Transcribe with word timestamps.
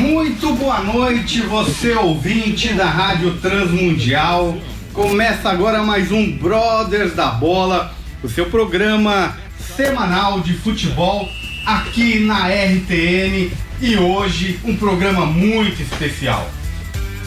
Muito 0.00 0.54
boa 0.54 0.80
noite, 0.80 1.42
você 1.42 1.92
ouvinte 1.92 2.72
da 2.72 2.86
Rádio 2.86 3.34
Transmundial. 3.36 4.56
Começa 4.94 5.50
agora 5.50 5.82
mais 5.82 6.10
um 6.10 6.38
Brothers 6.38 7.14
da 7.14 7.26
Bola, 7.26 7.94
o 8.22 8.28
seu 8.28 8.46
programa 8.46 9.36
semanal 9.76 10.40
de 10.40 10.54
futebol 10.54 11.28
aqui 11.66 12.20
na 12.20 12.48
RTN 12.48 13.52
e 13.82 13.96
hoje 13.98 14.58
um 14.64 14.74
programa 14.74 15.26
muito 15.26 15.82
especial. 15.82 16.50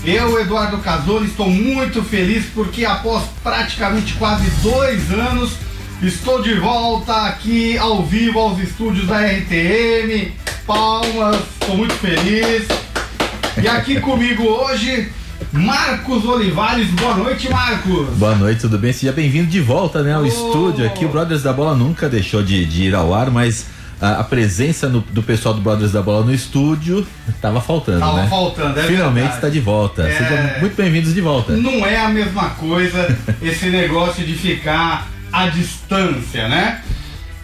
Eu, 0.03 0.41
Eduardo 0.41 0.79
Casoni, 0.79 1.27
estou 1.27 1.47
muito 1.47 2.01
feliz 2.01 2.45
porque 2.55 2.85
após 2.85 3.23
praticamente 3.43 4.15
quase 4.15 4.49
dois 4.63 5.11
anos 5.11 5.53
estou 6.01 6.41
de 6.41 6.55
volta 6.55 7.27
aqui 7.27 7.77
ao 7.77 8.03
vivo 8.03 8.39
aos 8.39 8.59
estúdios 8.59 9.05
da 9.05 9.19
RTN. 9.19 10.42
Palmas, 10.65 11.37
estou 11.61 11.77
muito 11.77 11.93
feliz. 11.95 12.65
E 13.61 13.67
aqui 13.67 13.99
comigo 13.99 14.43
hoje, 14.43 15.09
Marcos 15.51 16.23
Olivares. 16.25 16.87
Boa 16.91 17.15
noite, 17.15 17.49
Marcos. 17.49 18.09
Boa 18.17 18.35
noite, 18.35 18.61
tudo 18.61 18.77
bem? 18.77 18.93
Seja 18.93 19.11
bem-vindo 19.11 19.47
de 19.47 19.59
volta 19.59 20.01
né, 20.01 20.13
ao 20.13 20.23
Oh. 20.23 20.25
estúdio 20.25 20.85
aqui. 20.85 21.05
O 21.05 21.09
Brothers 21.09 21.43
da 21.43 21.51
Bola 21.53 21.75
nunca 21.75 22.07
deixou 22.07 22.41
de, 22.41 22.65
de 22.65 22.83
ir 22.83 22.95
ao 22.95 23.13
ar, 23.13 23.29
mas 23.29 23.65
a, 24.01 24.19
a 24.21 24.23
presença 24.23 24.87
no- 24.87 25.01
do 25.01 25.21
pessoal 25.21 25.53
do 25.53 25.61
Brothers 25.61 25.91
da 25.91 26.01
Bola 26.01 26.25
no 26.25 26.33
estúdio 26.33 27.05
tava 27.41 27.59
faltando, 27.61 27.99
Tava 27.99 28.21
né? 28.23 28.27
faltando, 28.29 28.79
é 28.79 28.83
Finalmente 28.83 29.35
está 29.35 29.49
de 29.49 29.59
volta. 29.59 30.03
É. 30.07 30.17
Sejam 30.17 30.59
muito 30.61 30.75
bem-vindos 30.77 31.13
de 31.13 31.21
volta. 31.21 31.53
Não 31.53 31.85
é 31.85 31.97
a 31.97 32.07
mesma 32.09 32.51
coisa 32.51 33.15
esse 33.41 33.65
negócio 33.67 34.25
de 34.25 34.33
ficar 34.33 35.07
à 35.31 35.47
distância, 35.47 36.47
né? 36.47 36.81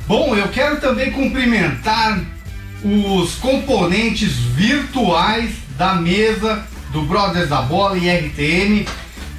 Bom, 0.08 0.36
eu 0.36 0.48
quero 0.48 0.78
também 0.78 1.12
cumprimentar 1.12 2.20
os 2.84 3.36
componentes 3.36 4.34
virtuais 4.34 5.52
da 5.78 5.96
mesa 5.96 6.66
do 6.92 7.02
Brothers 7.04 7.50
da 7.50 7.62
Bola 7.62 7.98
e 7.98 8.10
RTN. 8.10 8.86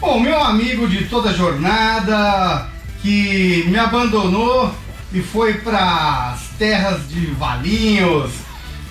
Bom, 0.00 0.20
meu 0.20 0.42
amigo 0.42 0.88
de 0.88 1.06
toda 1.06 1.32
jornada 1.32 2.68
que 3.02 3.64
me 3.68 3.78
abandonou 3.78 4.74
e 5.12 5.20
foi 5.20 5.54
para 5.54 6.32
as 6.32 6.48
terras 6.58 7.08
de 7.08 7.26
Valinhos, 7.26 8.32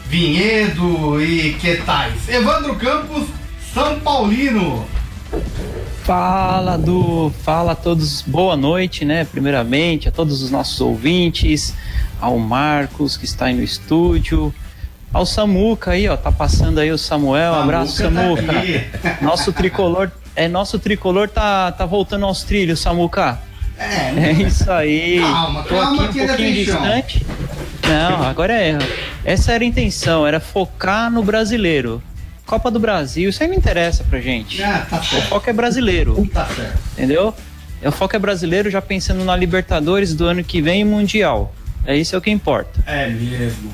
Vinhedo 0.08 1.22
e 1.22 1.54
que 1.54 1.76
tais. 1.78 2.28
Evandro 2.28 2.76
Campos, 2.76 3.28
São 3.74 4.00
Paulino. 4.00 4.86
Fala 6.04 6.78
do, 6.78 7.32
fala 7.44 7.74
a 7.74 7.76
todos, 7.76 8.22
boa 8.24 8.58
noite, 8.58 9.06
né? 9.06 9.26
Primeiramente 9.26 10.10
a 10.10 10.12
todos 10.12 10.42
os 10.42 10.50
nossos 10.50 10.82
ouvintes, 10.82 11.76
ao 12.20 12.38
Marcos 12.40 13.16
que 13.16 13.26
está 13.26 13.46
aí 13.46 13.54
no 13.54 13.62
estúdio, 13.62 14.54
ao 15.14 15.26
Samuca 15.26 15.92
aí, 15.92 16.08
ó, 16.08 16.18
tá 16.18 16.32
passando 16.32 16.80
aí 16.80 16.92
o 16.92 16.98
Samuel, 16.98 17.54
abraço 17.54 17.98
Samuca 17.98 18.42
Samuca. 18.42 18.90
tá 19.02 19.18
nosso 19.22 19.54
tricolor, 19.54 20.12
é 20.36 20.48
nosso 20.48 20.80
tricolor 20.80 21.30
tá 21.30 21.72
tá 21.72 21.86
voltando 21.86 22.26
aos 22.26 22.44
trilhos, 22.44 22.80
Samuca. 22.80 23.40
É, 23.78 24.30
É 24.30 24.32
isso 24.34 24.70
aí. 24.72 25.20
Calma, 25.20 25.64
Tô 25.64 25.76
calma 25.76 26.06
aqui 26.06 26.22
um 26.22 26.28
pouquinho 26.28 26.54
distante. 26.54 27.26
Não, 27.88 28.24
agora 28.24 28.54
é. 28.54 28.78
Essa 29.24 29.54
era 29.54 29.64
a 29.64 29.68
intenção, 29.68 30.28
era 30.28 30.40
focar 30.40 31.10
no 31.10 31.24
brasileiro. 31.24 32.04
Copa 32.50 32.72
do 32.72 32.80
Brasil, 32.80 33.30
isso 33.30 33.44
aí 33.44 33.48
não 33.48 33.56
interessa 33.56 34.04
pra 34.04 34.20
gente. 34.20 34.60
Ah, 34.64 34.84
tá 34.90 35.00
O 35.00 35.04
certo. 35.04 35.28
foco 35.28 35.48
é 35.48 35.54
brasileiro. 35.54 36.28
Tá 36.34 36.48
certo. 36.48 36.80
Entendeu? 36.94 37.32
O 37.84 37.92
foco 37.92 38.16
é 38.16 38.20
brasileiro 38.20 38.72
já 38.72 38.82
pensando 38.82 39.24
na 39.24 39.36
Libertadores 39.36 40.16
do 40.16 40.26
ano 40.26 40.44
que 40.44 40.60
vem 40.60 40.82
e 40.82 40.84
Mundial. 40.84 41.54
É 41.86 41.96
isso 41.96 42.16
é 42.16 42.18
o 42.18 42.22
que 42.22 42.32
importa. 42.32 42.84
É 42.88 43.08
mesmo. 43.08 43.72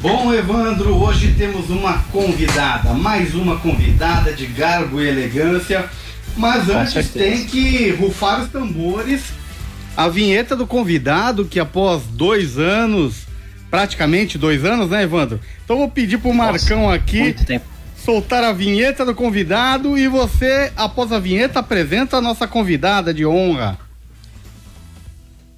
Bom, 0.00 0.34
Evandro, 0.34 0.96
hoje 0.96 1.32
temos 1.38 1.70
uma 1.70 1.98
convidada, 2.10 2.92
mais 2.92 3.36
uma 3.36 3.56
convidada 3.60 4.32
de 4.32 4.46
garbo 4.46 5.00
e 5.00 5.06
elegância. 5.06 5.84
Mas 6.36 6.68
antes 6.68 7.10
tem 7.10 7.46
que 7.46 7.90
rufar 7.90 8.42
os 8.42 8.48
tambores. 8.48 9.26
A 9.96 10.08
vinheta 10.08 10.56
do 10.56 10.66
convidado, 10.66 11.44
que 11.44 11.60
após 11.60 12.02
dois 12.02 12.58
anos, 12.58 13.28
praticamente 13.70 14.36
dois 14.36 14.64
anos, 14.64 14.90
né, 14.90 15.04
Evandro? 15.04 15.38
Então 15.64 15.76
eu 15.76 15.80
vou 15.82 15.88
pedir 15.88 16.18
pro 16.18 16.34
Marcão 16.34 16.90
aqui 16.90 17.20
Muito 17.20 17.44
tempo. 17.44 17.77
Soltar 18.04 18.44
a 18.44 18.52
vinheta 18.52 19.04
do 19.04 19.14
convidado 19.14 19.98
e 19.98 20.08
você, 20.08 20.72
após 20.76 21.12
a 21.12 21.18
vinheta, 21.18 21.60
apresenta 21.60 22.16
a 22.16 22.20
nossa 22.20 22.46
convidada 22.46 23.12
de 23.12 23.26
honra. 23.26 23.78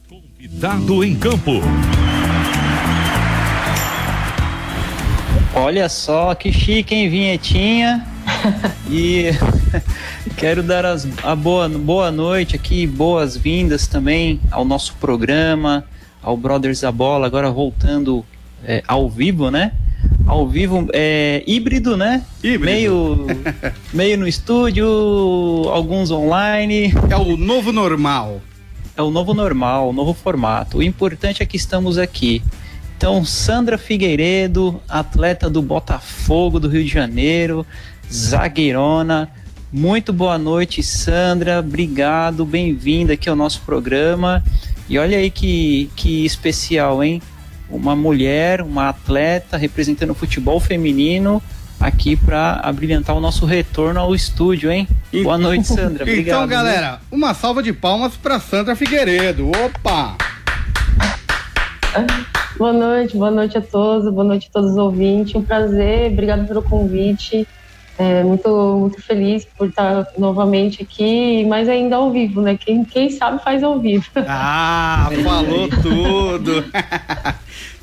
Convidado 0.08 1.04
em 1.04 1.14
campo. 1.16 1.60
Olha 5.54 5.88
só 5.88 6.34
que 6.34 6.52
chique, 6.52 6.94
hein, 6.94 7.08
vinhetinha. 7.08 8.06
e 8.88 9.30
quero 10.36 10.62
dar 10.62 10.86
as, 10.86 11.06
a 11.22 11.34
boa, 11.34 11.68
boa 11.68 12.10
noite 12.10 12.56
aqui, 12.56 12.86
boas-vindas 12.86 13.86
também 13.86 14.40
ao 14.50 14.64
nosso 14.64 14.94
programa, 15.00 15.84
ao 16.22 16.36
Brothers 16.36 16.80
da 16.80 16.92
Bola, 16.92 17.26
agora 17.26 17.50
voltando 17.50 18.24
é, 18.64 18.82
ao 18.86 19.08
vivo, 19.08 19.50
né? 19.50 19.72
Ao 20.30 20.46
vivo, 20.46 20.88
é, 20.92 21.42
híbrido, 21.44 21.96
né? 21.96 22.24
Híbrido. 22.40 22.64
Meio, 22.64 23.26
meio 23.92 24.16
no 24.16 24.28
estúdio, 24.28 24.86
alguns 25.72 26.12
online. 26.12 26.94
É 27.10 27.16
o 27.16 27.36
novo 27.36 27.72
normal. 27.72 28.40
É 28.96 29.02
o 29.02 29.10
novo 29.10 29.34
normal, 29.34 29.88
o 29.88 29.92
novo 29.92 30.14
formato. 30.14 30.78
O 30.78 30.82
importante 30.84 31.42
é 31.42 31.46
que 31.46 31.56
estamos 31.56 31.98
aqui. 31.98 32.40
Então, 32.96 33.24
Sandra 33.24 33.76
Figueiredo, 33.76 34.80
atleta 34.88 35.50
do 35.50 35.60
Botafogo 35.60 36.60
do 36.60 36.68
Rio 36.68 36.84
de 36.84 36.90
Janeiro, 36.90 37.66
zagueirona. 38.08 39.28
Muito 39.72 40.12
boa 40.12 40.38
noite, 40.38 40.80
Sandra. 40.80 41.58
Obrigado, 41.58 42.44
bem-vinda 42.44 43.14
aqui 43.14 43.28
ao 43.28 43.34
nosso 43.34 43.62
programa. 43.62 44.44
E 44.88 44.96
olha 44.96 45.18
aí 45.18 45.28
que, 45.28 45.90
que 45.96 46.24
especial, 46.24 47.02
hein? 47.02 47.20
Uma 47.70 47.94
mulher, 47.94 48.60
uma 48.62 48.88
atleta 48.88 49.56
representando 49.56 50.10
o 50.10 50.14
futebol 50.14 50.58
feminino 50.58 51.40
aqui 51.78 52.14
para 52.14 52.60
abrilhantar 52.62 53.16
o 53.16 53.20
nosso 53.20 53.46
retorno 53.46 53.98
ao 54.00 54.14
estúdio, 54.14 54.70
hein? 54.70 54.86
Boa 55.22 55.38
noite, 55.38 55.66
Sandra. 55.68 56.02
Obrigado. 56.02 56.26
Então, 56.26 56.40
viu? 56.40 56.48
galera, 56.48 57.00
uma 57.10 57.32
salva 57.32 57.62
de 57.62 57.72
palmas 57.72 58.16
para 58.16 58.38
Sandra 58.38 58.76
Figueiredo. 58.76 59.48
Opa! 59.48 60.16
Boa 62.58 62.72
noite, 62.72 63.16
boa 63.16 63.30
noite 63.30 63.56
a 63.56 63.60
todos, 63.62 64.12
boa 64.12 64.24
noite 64.24 64.48
a 64.50 64.52
todos 64.52 64.72
os 64.72 64.76
ouvintes. 64.76 65.34
Um 65.34 65.42
prazer, 65.42 66.12
obrigado 66.12 66.46
pelo 66.46 66.62
convite. 66.62 67.48
É, 67.98 68.22
muito, 68.24 68.48
muito 68.78 69.02
feliz 69.02 69.44
por 69.58 69.68
estar 69.68 70.06
novamente 70.16 70.82
aqui, 70.82 71.44
mas 71.46 71.68
ainda 71.68 71.96
ao 71.96 72.10
vivo, 72.10 72.40
né? 72.40 72.56
Quem, 72.56 72.82
quem 72.84 73.10
sabe 73.10 73.42
faz 73.42 73.62
ao 73.62 73.78
vivo. 73.78 74.06
Ah, 74.26 75.10
falou 75.22 75.68
tudo. 75.82 76.64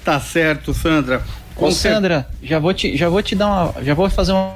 tá 0.07 0.19
certo, 0.21 0.73
Sandra. 0.73 1.21
Ô, 1.53 1.59
Com 1.59 1.71
cer- 1.71 1.93
Sandra, 1.93 2.27
já 2.41 2.59
vou 2.59 2.73
te, 2.73 2.95
já 2.95 3.09
vou 3.09 3.21
te 3.21 3.35
dar 3.35 3.47
uma, 3.47 3.83
já 3.83 3.93
vou 3.93 4.09
fazer 4.09 4.31
uma, 4.31 4.53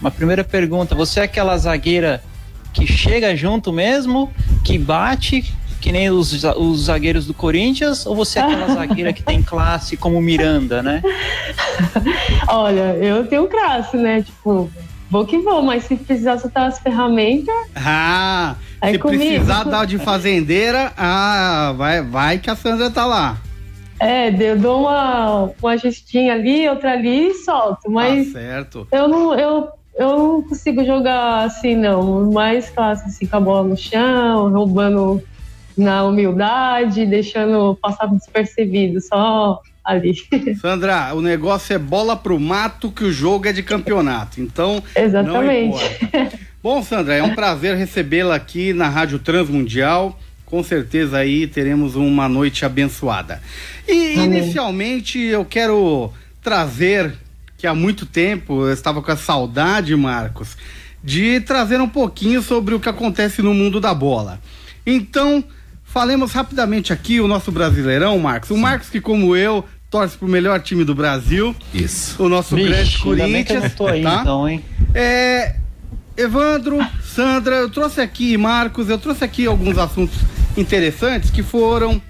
uma 0.00 0.10
primeira 0.10 0.44
pergunta. 0.44 0.94
Você 0.94 1.18
é 1.18 1.22
aquela 1.24 1.58
zagueira 1.58 2.22
que 2.72 2.86
chega 2.86 3.34
junto 3.34 3.72
mesmo, 3.72 4.32
que 4.64 4.78
bate 4.78 5.52
que 5.80 5.90
nem 5.92 6.10
os, 6.10 6.44
os 6.44 6.80
zagueiros 6.84 7.26
do 7.26 7.34
Corinthians, 7.34 8.04
ou 8.06 8.14
você 8.14 8.38
é 8.38 8.42
aquela 8.42 8.68
zagueira 8.74 9.12
que 9.12 9.22
tem 9.22 9.42
classe 9.42 9.96
como 9.96 10.20
Miranda, 10.20 10.80
né? 10.82 11.02
Olha, 12.48 12.94
eu 13.00 13.26
tenho 13.26 13.46
classe, 13.48 13.96
né? 13.96 14.22
Tipo, 14.22 14.70
vou 15.10 15.24
que 15.26 15.38
vou, 15.38 15.62
mas 15.62 15.84
se 15.84 15.96
precisar 15.96 16.38
soltar 16.38 16.68
as 16.68 16.78
ferramentas, 16.78 17.54
Ah, 17.74 18.54
Aí 18.80 18.92
se 18.94 18.98
comigo. 18.98 19.22
precisar 19.24 19.64
dar 19.64 19.86
de 19.86 19.98
fazendeira, 20.04 20.92
ah, 20.96 21.74
vai, 21.76 22.00
vai 22.02 22.38
que 22.38 22.48
a 22.50 22.54
Sandra 22.56 22.90
tá 22.90 23.04
lá. 23.06 23.36
É, 24.00 24.28
eu 24.28 24.56
dou 24.56 24.80
uma, 24.82 25.50
uma 25.60 25.76
gestinha 25.76 26.34
ali, 26.34 26.68
outra 26.68 26.92
ali 26.92 27.28
e 27.28 27.34
solto. 27.34 27.90
Mas 27.90 28.32
Tá 28.32 28.40
certo. 28.40 28.86
eu 28.92 29.08
não, 29.08 29.34
eu, 29.34 29.68
eu 29.96 30.18
não 30.18 30.42
consigo 30.42 30.84
jogar 30.84 31.44
assim, 31.44 31.74
não. 31.74 32.30
Mais 32.30 32.70
classe, 32.70 33.06
assim, 33.06 33.26
com 33.26 33.36
a 33.36 33.40
bola 33.40 33.68
no 33.68 33.76
chão, 33.76 34.50
roubando 34.50 35.22
na 35.76 36.04
humildade, 36.04 37.06
deixando 37.06 37.76
passar 37.80 38.06
despercebido, 38.06 39.00
só 39.00 39.60
ali. 39.84 40.14
Sandra, 40.60 41.14
o 41.14 41.22
negócio 41.22 41.74
é 41.74 41.78
bola 41.78 42.14
pro 42.14 42.38
mato 42.38 42.90
que 42.90 43.04
o 43.04 43.12
jogo 43.12 43.48
é 43.48 43.52
de 43.52 43.62
campeonato. 43.62 44.40
Então, 44.40 44.82
Exatamente. 44.94 45.78
Bom, 46.62 46.82
Sandra, 46.82 47.14
é 47.14 47.22
um 47.22 47.34
prazer 47.34 47.76
recebê-la 47.76 48.34
aqui 48.34 48.72
na 48.72 48.88
Rádio 48.88 49.18
Transmundial. 49.18 50.18
Com 50.48 50.64
certeza 50.64 51.18
aí 51.18 51.46
teremos 51.46 51.94
uma 51.94 52.26
noite 52.26 52.64
abençoada. 52.64 53.42
E 53.86 54.14
Amém. 54.14 54.24
inicialmente 54.24 55.18
eu 55.18 55.44
quero 55.44 56.10
trazer 56.42 57.12
que 57.58 57.66
há 57.66 57.74
muito 57.74 58.06
tempo 58.06 58.62
eu 58.64 58.72
estava 58.72 59.02
com 59.02 59.12
a 59.12 59.16
saudade, 59.16 59.94
Marcos, 59.94 60.56
de 61.04 61.38
trazer 61.40 61.82
um 61.82 61.88
pouquinho 61.88 62.40
sobre 62.40 62.74
o 62.74 62.80
que 62.80 62.88
acontece 62.88 63.42
no 63.42 63.52
mundo 63.52 63.78
da 63.78 63.92
bola. 63.92 64.40
Então, 64.86 65.44
falemos 65.84 66.32
rapidamente 66.32 66.94
aqui 66.94 67.20
o 67.20 67.28
nosso 67.28 67.52
Brasileirão, 67.52 68.18
Marcos. 68.18 68.48
O 68.48 68.56
Marcos 68.56 68.88
que 68.88 69.02
como 69.02 69.36
eu 69.36 69.62
torce 69.90 70.16
pro 70.16 70.26
melhor 70.26 70.62
time 70.62 70.82
do 70.82 70.94
Brasil, 70.94 71.54
Isso. 71.74 72.24
o 72.24 72.26
nosso 72.26 72.56
grande 72.56 72.72
Vixe, 72.72 72.96
eu 72.96 73.02
Corinthians, 73.02 73.62
não 73.64 73.70
tô 73.70 73.86
aí, 73.86 74.02
tá? 74.02 74.20
então, 74.22 74.48
hein? 74.48 74.64
É, 74.94 75.56
Evandro, 76.16 76.78
Sandra, 77.04 77.56
eu 77.56 77.68
trouxe 77.68 78.00
aqui, 78.00 78.34
Marcos, 78.38 78.88
eu 78.88 78.96
trouxe 78.96 79.22
aqui 79.22 79.44
alguns 79.44 79.76
assuntos 79.76 80.16
interessantes 80.58 81.30
que 81.30 81.42
foram, 81.42 82.00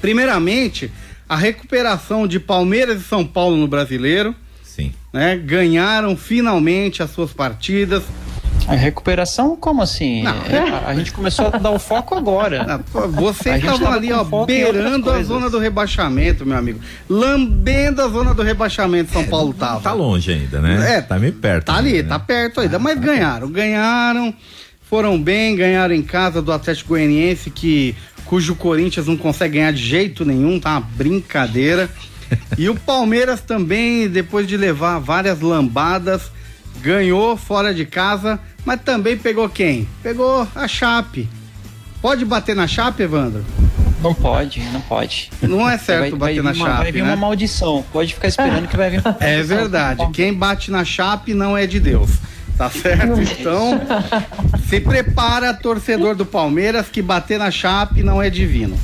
primeiramente, 0.00 0.90
a 1.28 1.36
recuperação 1.36 2.26
de 2.26 2.40
Palmeiras 2.40 3.00
e 3.00 3.04
São 3.04 3.24
Paulo 3.24 3.56
no 3.56 3.68
Brasileiro, 3.68 4.34
Sim. 4.62 4.92
né? 5.12 5.36
Ganharam 5.36 6.16
finalmente 6.16 7.02
as 7.02 7.10
suas 7.10 7.32
partidas. 7.32 8.02
A 8.68 8.74
recuperação, 8.74 9.56
como 9.56 9.82
assim? 9.82 10.22
Não. 10.22 10.34
É, 10.44 10.58
a, 10.58 10.88
a 10.88 10.94
gente 10.94 11.12
começou 11.12 11.46
a 11.46 11.50
dar 11.50 11.70
o 11.70 11.78
foco 11.78 12.14
agora. 12.14 12.66
Ah, 12.68 13.06
Você 13.08 13.50
estava 13.50 13.78
tava 13.78 13.96
ali, 13.96 14.12
ó, 14.12 14.24
beirando 14.44 15.10
a 15.10 15.22
zona 15.22 15.50
do 15.50 15.58
rebaixamento, 15.58 16.46
meu 16.46 16.56
amigo. 16.56 16.78
Lambendo 17.08 18.02
a 18.02 18.08
zona 18.08 18.34
do 18.34 18.42
rebaixamento, 18.42 19.12
São 19.12 19.24
Paulo 19.24 19.52
tava. 19.54 19.80
Tá 19.80 19.92
longe 19.92 20.32
ainda, 20.32 20.60
né? 20.60 20.96
É, 20.96 21.00
tá 21.00 21.18
meio 21.18 21.32
perto. 21.32 21.66
Tá 21.66 21.76
ali, 21.76 21.96
ainda, 21.96 22.08
tá 22.10 22.18
né? 22.18 22.24
perto 22.26 22.60
ainda, 22.60 22.78
mas 22.78 22.98
ganharam, 23.00 23.50
ganharam, 23.50 24.34
foram 24.90 25.22
bem, 25.22 25.54
ganharam 25.54 25.94
em 25.94 26.02
casa 26.02 26.42
do 26.42 26.50
Atlético 26.52 26.90
Goianiense, 26.90 27.48
que 27.48 27.94
cujo 28.24 28.56
Corinthians 28.56 29.06
não 29.06 29.16
consegue 29.16 29.54
ganhar 29.58 29.72
de 29.72 29.80
jeito 29.80 30.24
nenhum, 30.24 30.58
tá 30.58 30.72
uma 30.72 30.80
brincadeira. 30.80 31.88
E 32.58 32.68
o 32.68 32.74
Palmeiras 32.74 33.40
também, 33.40 34.08
depois 34.08 34.48
de 34.48 34.56
levar 34.56 34.98
várias 34.98 35.40
lambadas, 35.40 36.22
ganhou 36.82 37.36
fora 37.36 37.72
de 37.72 37.84
casa, 37.86 38.38
mas 38.64 38.80
também 38.82 39.16
pegou 39.16 39.48
quem? 39.48 39.88
Pegou 40.02 40.46
a 40.56 40.66
Chape. 40.66 41.28
Pode 42.02 42.24
bater 42.24 42.56
na 42.56 42.66
Chape, 42.66 43.04
Evandro? 43.04 43.44
Não 44.02 44.14
pode, 44.14 44.60
não 44.72 44.80
pode. 44.80 45.30
Não 45.42 45.68
é 45.68 45.76
certo 45.78 46.16
vai, 46.16 46.34
bater 46.34 46.42
vai 46.42 46.52
na 46.52 46.58
uma, 46.58 46.66
Chape, 46.66 46.82
Vai 46.82 46.92
vir 46.92 47.02
né? 47.02 47.08
uma 47.10 47.16
maldição. 47.16 47.84
Pode 47.92 48.14
ficar 48.14 48.28
esperando 48.28 48.66
que 48.66 48.76
vai 48.76 48.90
vir 48.90 49.00
uma 49.04 49.16
É 49.20 49.34
maldição. 49.36 49.56
verdade. 49.56 50.08
Quem 50.12 50.34
bate 50.34 50.70
na 50.70 50.84
chape 50.84 51.32
não 51.34 51.56
é 51.56 51.66
de 51.66 51.78
Deus. 51.78 52.10
Tá 52.60 52.68
certo? 52.68 53.18
Então, 53.22 53.80
se 54.68 54.80
prepara, 54.80 55.54
torcedor 55.54 56.14
do 56.14 56.26
Palmeiras, 56.26 56.90
que 56.90 57.00
bater 57.00 57.38
na 57.38 57.50
chape 57.50 58.02
não 58.02 58.22
é 58.22 58.28
divino. 58.28 58.78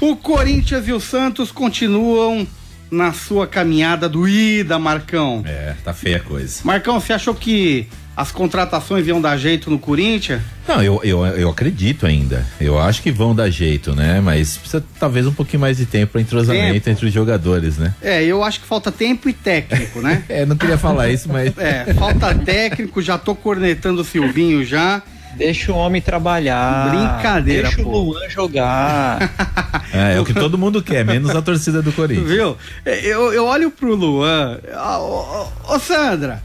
O 0.00 0.14
Corinthians 0.14 0.86
e 0.86 0.92
o 0.92 1.00
Santos 1.00 1.50
continuam 1.50 2.46
na 2.88 3.12
sua 3.12 3.44
caminhada 3.48 4.08
do 4.08 4.28
ida, 4.28 4.78
Marcão. 4.78 5.42
É, 5.44 5.74
tá 5.82 5.92
feia 5.92 6.18
a 6.18 6.20
coisa. 6.20 6.60
Marcão, 6.62 7.00
você 7.00 7.12
achou 7.12 7.34
que 7.34 7.88
as 8.18 8.32
contratações 8.32 9.06
iam 9.06 9.20
dar 9.20 9.36
jeito 9.36 9.70
no 9.70 9.78
Corinthians? 9.78 10.42
Não, 10.66 10.82
eu, 10.82 11.00
eu, 11.04 11.24
eu 11.24 11.48
acredito 11.48 12.04
ainda. 12.04 12.44
Eu 12.60 12.76
acho 12.76 13.00
que 13.00 13.12
vão 13.12 13.32
dar 13.32 13.48
jeito, 13.48 13.94
né? 13.94 14.20
Mas 14.20 14.56
precisa 14.56 14.84
talvez 14.98 15.24
um 15.24 15.32
pouquinho 15.32 15.60
mais 15.60 15.76
de 15.76 15.86
tempo 15.86 16.10
para 16.12 16.20
entrosamento 16.20 16.74
Tempo. 16.74 16.90
entre 16.90 17.06
os 17.06 17.12
jogadores, 17.12 17.78
né? 17.78 17.94
É, 18.02 18.24
eu 18.24 18.42
acho 18.42 18.58
que 18.58 18.66
falta 18.66 18.90
tempo 18.90 19.28
e 19.28 19.32
técnico, 19.32 20.00
né? 20.02 20.24
É, 20.28 20.44
não 20.44 20.56
queria 20.56 20.76
falar 20.76 21.10
isso, 21.10 21.28
mas. 21.28 21.56
É, 21.58 21.94
falta 21.94 22.34
técnico, 22.34 23.00
já 23.00 23.16
tô 23.16 23.36
cornetando 23.36 24.00
o 24.00 24.04
Silvinho 24.04 24.64
já. 24.64 25.00
Deixa 25.36 25.72
o 25.72 25.76
homem 25.76 26.02
trabalhar. 26.02 26.88
Brincadeira, 26.90 27.68
Deixa 27.68 27.84
pô. 27.84 27.90
o 27.90 27.98
Luan 28.10 28.28
jogar. 28.28 29.30
É, 29.94 30.16
é 30.16 30.20
o 30.20 30.24
que 30.24 30.34
todo 30.34 30.58
mundo 30.58 30.82
quer, 30.82 31.02
menos 31.02 31.30
a 31.34 31.40
torcida 31.40 31.80
do 31.80 31.92
Corinthians. 31.92 32.28
Viu? 32.28 32.56
É, 32.84 33.06
Eu, 33.06 33.32
eu 33.32 33.46
olho 33.46 33.70
pro 33.70 33.94
Luan. 33.94 34.58
Ô, 34.74 35.48
ô, 35.70 35.74
ô, 35.74 35.78
Sandra, 35.78 36.42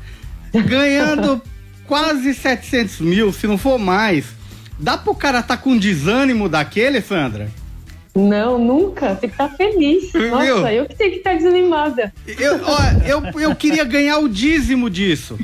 ganhando 0.65 1.41
quase 1.93 2.33
700 2.33 3.01
mil, 3.01 3.31
se 3.31 3.45
não 3.45 3.55
for 3.55 3.77
mais. 3.77 4.25
Dá 4.79 4.97
pro 4.97 5.13
cara 5.13 5.43
tá 5.43 5.55
com 5.55 5.77
desânimo 5.77 6.49
daquele, 6.49 6.99
Sandra? 7.01 7.51
Não, 8.15 8.57
nunca. 8.57 9.13
Tem 9.13 9.29
que 9.29 9.35
estar 9.35 9.49
feliz. 9.49 10.11
Viu? 10.11 10.31
Nossa, 10.31 10.73
eu 10.73 10.87
que 10.87 10.95
tenho 10.95 11.11
que 11.11 11.17
estar 11.17 11.35
desanimada. 11.35 12.11
Eu, 12.25 12.59
ó, 12.63 12.79
eu, 13.05 13.39
eu 13.39 13.55
queria 13.55 13.83
ganhar 13.83 14.17
o 14.17 14.27
dízimo 14.27 14.89
disso. 14.89 15.37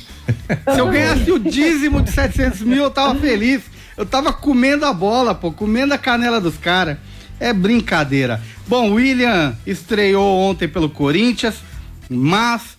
Se 0.74 0.80
eu 0.80 0.88
ganhasse 0.88 1.32
o 1.32 1.38
dízimo 1.38 2.02
de 2.02 2.10
700 2.10 2.62
mil, 2.62 2.82
eu 2.82 2.90
tava 2.90 3.14
feliz. 3.20 3.62
Eu 3.96 4.06
tava 4.08 4.34
comendo 4.34 4.88
a 4.88 4.94
bola, 4.94 5.36
pô, 5.36 5.52
comendo 5.52 5.94
a 5.94 6.00
canela 6.00 6.42
dos 6.42 6.58
caras. 6.58 6.98
É 7.40 7.54
brincadeira. 7.54 8.42
Bom, 8.68 8.90
o 8.90 8.94
William 8.96 9.56
estreou 9.68 10.36
ontem 10.40 10.68
pelo 10.68 10.90
Corinthians, 10.90 11.58
mas 12.10 12.79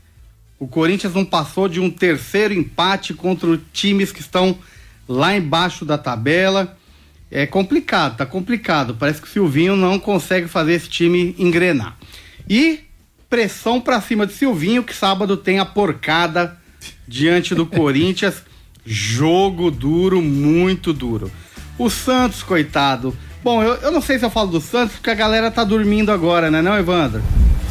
o 0.60 0.68
Corinthians 0.68 1.14
não 1.14 1.24
passou 1.24 1.66
de 1.66 1.80
um 1.80 1.90
terceiro 1.90 2.52
empate 2.52 3.14
contra 3.14 3.58
times 3.72 4.12
que 4.12 4.20
estão 4.20 4.58
lá 5.08 5.34
embaixo 5.34 5.86
da 5.86 5.96
tabela. 5.96 6.76
É 7.30 7.46
complicado, 7.46 8.18
tá 8.18 8.26
complicado. 8.26 8.94
Parece 8.94 9.22
que 9.22 9.26
o 9.26 9.30
Silvinho 9.30 9.74
não 9.74 9.98
consegue 9.98 10.46
fazer 10.46 10.74
esse 10.74 10.88
time 10.90 11.34
engrenar. 11.38 11.96
E 12.46 12.80
pressão 13.30 13.80
pra 13.80 14.02
cima 14.02 14.26
de 14.26 14.34
Silvinho, 14.34 14.84
que 14.84 14.94
sábado 14.94 15.34
tem 15.34 15.58
a 15.58 15.64
porcada 15.64 16.58
diante 17.08 17.54
do 17.54 17.64
Corinthians. 17.64 18.42
Jogo 18.84 19.70
duro, 19.70 20.20
muito 20.20 20.92
duro. 20.92 21.32
O 21.78 21.88
Santos, 21.88 22.42
coitado. 22.42 23.16
Bom, 23.42 23.62
eu, 23.62 23.76
eu 23.76 23.90
não 23.90 24.02
sei 24.02 24.18
se 24.18 24.26
eu 24.26 24.30
falo 24.30 24.50
do 24.50 24.60
Santos, 24.60 24.96
porque 24.96 25.08
a 25.08 25.14
galera 25.14 25.50
tá 25.50 25.64
dormindo 25.64 26.12
agora, 26.12 26.50
né, 26.50 26.60
não, 26.60 26.78
Evandro? 26.78 27.22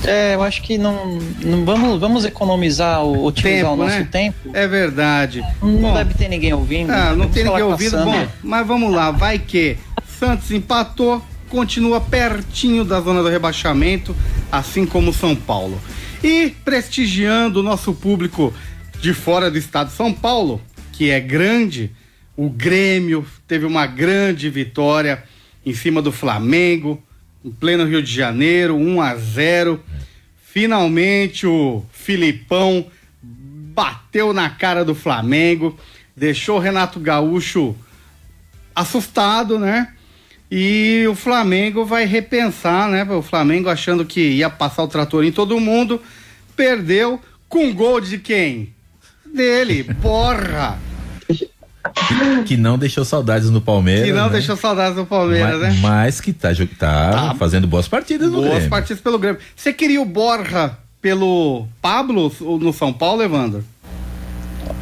É, 0.06 0.36
eu 0.36 0.44
acho 0.44 0.62
que 0.62 0.78
não. 0.78 1.20
não 1.44 1.66
vamos, 1.66 2.00
vamos 2.00 2.26
economizar, 2.26 3.04
o, 3.04 3.26
otimizar 3.26 3.62
Tempo, 3.62 3.74
o 3.74 3.76
nosso 3.76 4.00
né? 4.00 4.08
tempo. 4.12 4.38
É 4.54 4.68
verdade. 4.68 5.44
Não 5.62 5.78
Bom, 5.78 5.94
deve 5.94 6.14
ter 6.14 6.30
ninguém 6.30 6.54
ouvindo. 6.54 6.92
Ah, 6.92 7.16
não 7.16 7.30
tem 7.30 7.44
ninguém. 7.44 7.90
Sandra. 7.90 8.06
Bom, 8.06 8.28
mas 8.44 8.68
vamos 8.68 8.94
lá, 8.94 9.12
vai 9.12 9.40
que 9.40 9.78
Santos 10.20 10.52
empatou, 10.52 11.24
continua 11.50 12.02
pertinho 12.02 12.84
da 12.84 13.00
zona 13.02 13.22
do 13.22 13.30
rebaixamento, 13.30 14.16
assim 14.52 14.86
como 14.86 15.14
São 15.14 15.36
Paulo. 15.36 15.80
E 16.24 16.54
prestigiando 16.66 17.62
o 17.62 17.64
nosso 17.64 17.94
público 17.94 18.54
de 19.02 19.14
fora 19.14 19.50
do 19.50 19.58
estado 19.58 19.88
de 19.88 19.96
São 19.96 20.12
Paulo, 20.12 20.62
que 20.92 21.10
é 21.10 21.20
grande, 21.20 21.92
o 22.36 22.50
Grêmio 22.50 23.26
teve 23.48 23.66
uma 23.66 23.86
grande 23.86 24.50
vitória 24.50 25.24
em 25.66 25.74
cima 25.74 26.02
do 26.02 26.12
Flamengo, 26.12 27.02
em 27.44 27.52
pleno 27.52 27.86
Rio 27.86 28.02
de 28.02 28.14
Janeiro, 28.14 28.76
1 28.76 29.02
a 29.02 29.16
0. 29.16 29.84
Finalmente 30.44 31.46
o 31.46 31.84
Filipão 31.92 32.86
bateu 33.22 34.34
na 34.34 34.50
cara 34.50 34.84
do 34.84 34.94
Flamengo, 34.94 35.78
deixou 36.16 36.58
o 36.58 36.60
Renato 36.60 37.00
Gaúcho 37.00 37.76
assustado, 38.76 39.60
né? 39.60 39.94
E 40.52 41.06
o 41.08 41.16
Flamengo 41.16 41.86
vai 41.86 42.06
repensar, 42.06 42.90
né? 42.90 43.04
O 43.04 43.22
Flamengo 43.22 43.70
achando 43.70 44.04
que 44.04 44.20
ia 44.20 44.50
passar 44.50 44.84
o 44.84 44.88
trator 44.88 45.24
em 45.24 45.32
todo 45.32 45.60
mundo, 45.60 46.02
perdeu 46.56 47.22
com 47.48 47.74
gol 47.74 48.02
de 48.02 48.18
quem? 48.18 48.74
Dele, 49.26 49.84
porra! 50.02 50.89
Que 52.46 52.58
não 52.58 52.78
deixou 52.78 53.06
saudades 53.06 53.50
no 53.50 53.62
Palmeiras. 53.62 54.06
Que 54.06 54.12
não 54.14 54.26
né? 54.26 54.34
deixou 54.34 54.56
saudades 54.58 54.96
do 54.96 55.06
Palmeiras, 55.06 55.60
mas, 55.60 55.74
né? 55.76 55.80
mas 55.82 56.22
que 56.22 56.34
tá, 56.34 56.50
tá, 56.78 57.12
Tá. 57.12 57.36
fazendo 57.36 57.68
boas 57.68 57.88
partidas 57.88 58.28
no 58.30 58.38
Boas 58.38 58.50
Grêmio. 58.50 58.70
partidas 58.70 59.02
pelo 59.02 59.18
Grêmio. 59.18 59.40
Você 59.56 59.72
queria 59.72 60.02
o 60.02 60.06
Borja 60.06 60.78
pelo 61.02 61.68
Pablo 61.82 62.32
ou 62.42 62.60
no 62.60 62.74
São 62.74 62.92
Paulo, 62.92 63.24
Evandro? 63.24 63.64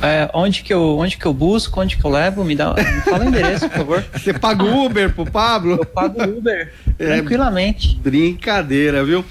É, 0.02 0.30
onde, 0.34 0.64
que 0.64 0.74
eu, 0.74 0.98
onde 0.98 1.18
que 1.18 1.26
eu 1.26 1.34
busco, 1.34 1.80
onde 1.80 1.98
que 1.98 2.06
eu 2.06 2.12
levo? 2.12 2.44
Me, 2.44 2.56
dá, 2.56 2.74
me 2.74 3.02
fala 3.02 3.26
o 3.26 3.28
endereço, 3.28 3.70
por 3.70 3.78
favor. 3.78 4.06
Você 4.14 4.34
paga 4.34 4.64
o 4.64 4.86
Uber 4.86 5.14
pro 5.14 5.26
Pablo? 5.26 5.74
Eu 5.80 5.86
pago 5.86 6.22
o 6.24 6.38
Uber 6.40 6.74
É. 7.00 7.06
tranquilamente. 7.18 7.96
Brincadeira, 8.04 9.04
viu? 9.04 9.24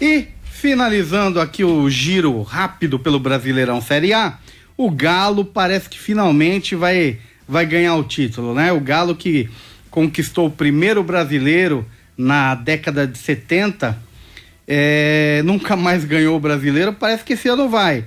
E 0.00 0.26
finalizando 0.44 1.40
aqui 1.40 1.64
o 1.64 1.88
giro 1.88 2.42
rápido 2.42 2.98
pelo 2.98 3.18
Brasileirão 3.18 3.80
Série 3.80 4.12
A, 4.12 4.34
o 4.84 4.90
Galo 4.90 5.44
parece 5.44 5.88
que 5.88 5.98
finalmente 5.98 6.74
vai, 6.74 7.18
vai 7.48 7.64
ganhar 7.64 7.94
o 7.94 8.04
título, 8.04 8.54
né? 8.54 8.72
O 8.72 8.80
Galo 8.80 9.14
que 9.14 9.48
conquistou 9.90 10.46
o 10.46 10.50
primeiro 10.50 11.02
brasileiro 11.02 11.86
na 12.16 12.54
década 12.54 13.06
de 13.06 13.16
70, 13.18 13.96
é, 14.66 15.42
nunca 15.44 15.76
mais 15.76 16.04
ganhou 16.04 16.36
o 16.36 16.40
brasileiro, 16.40 16.92
parece 16.92 17.24
que 17.24 17.34
esse 17.34 17.48
ano 17.48 17.68
vai. 17.68 18.04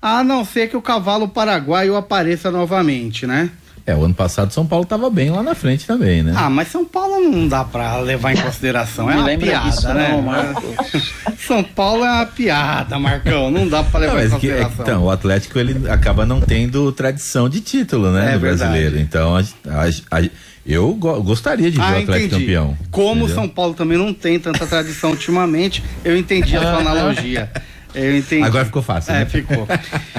A 0.00 0.22
não 0.22 0.44
ser 0.44 0.68
que 0.68 0.76
o 0.76 0.82
cavalo 0.82 1.28
paraguaio 1.28 1.96
apareça 1.96 2.50
novamente, 2.50 3.26
né? 3.26 3.50
É, 3.86 3.94
o 3.94 4.02
ano 4.02 4.14
passado 4.14 4.52
São 4.52 4.66
Paulo 4.66 4.82
estava 4.82 5.08
bem 5.08 5.30
lá 5.30 5.44
na 5.44 5.54
frente 5.54 5.86
também, 5.86 6.20
né? 6.20 6.34
Ah, 6.36 6.50
mas 6.50 6.68
São 6.68 6.84
Paulo 6.84 7.20
não 7.20 7.46
dá 7.46 7.62
para 7.62 7.98
levar 8.00 8.32
em 8.32 8.36
consideração. 8.36 9.08
é 9.08 9.14
uma 9.14 9.38
piada, 9.38 9.70
disso, 9.70 9.88
né? 9.94 10.08
Não, 10.10 10.22
Marcos. 10.22 11.12
São 11.46 11.62
Paulo 11.62 12.04
é 12.04 12.10
uma 12.10 12.26
piada, 12.26 12.98
Marcão. 12.98 13.48
Não 13.48 13.68
dá 13.68 13.84
para 13.84 14.00
levar 14.00 14.14
não, 14.14 14.22
em 14.22 14.26
é 14.26 14.30
consideração. 14.30 14.70
Que, 14.76 14.82
então, 14.82 15.04
o 15.04 15.10
Atlético 15.10 15.58
ele 15.60 15.88
acaba 15.88 16.26
não 16.26 16.40
tendo 16.40 16.90
tradição 16.90 17.48
de 17.48 17.60
título, 17.60 18.10
né, 18.10 18.30
é 18.30 18.34
no 18.34 18.40
verdade. 18.40 18.70
brasileiro. 18.70 18.98
Então, 18.98 19.36
a, 19.36 19.40
a, 19.40 20.18
a, 20.18 20.28
eu 20.66 20.92
go 20.94 21.22
gostaria 21.22 21.70
de 21.70 21.76
ver 21.76 21.84
ah, 21.84 21.86
o 21.86 21.98
Atlético 21.98 22.16
entendi. 22.16 22.40
campeão. 22.40 22.78
Como 22.90 23.20
entendeu? 23.20 23.34
São 23.36 23.48
Paulo 23.48 23.74
também 23.74 23.96
não 23.96 24.12
tem 24.12 24.40
tanta 24.40 24.66
tradição 24.66 25.10
ultimamente, 25.10 25.82
eu 26.04 26.16
entendi 26.16 26.56
a 26.56 26.60
sua 26.60 26.78
analogia. 26.78 27.48
Eu 27.96 28.16
entendi. 28.18 28.42
Agora 28.42 28.66
ficou 28.66 28.82
fácil. 28.82 29.12
É, 29.12 29.20
né? 29.20 29.26
ficou. 29.26 29.66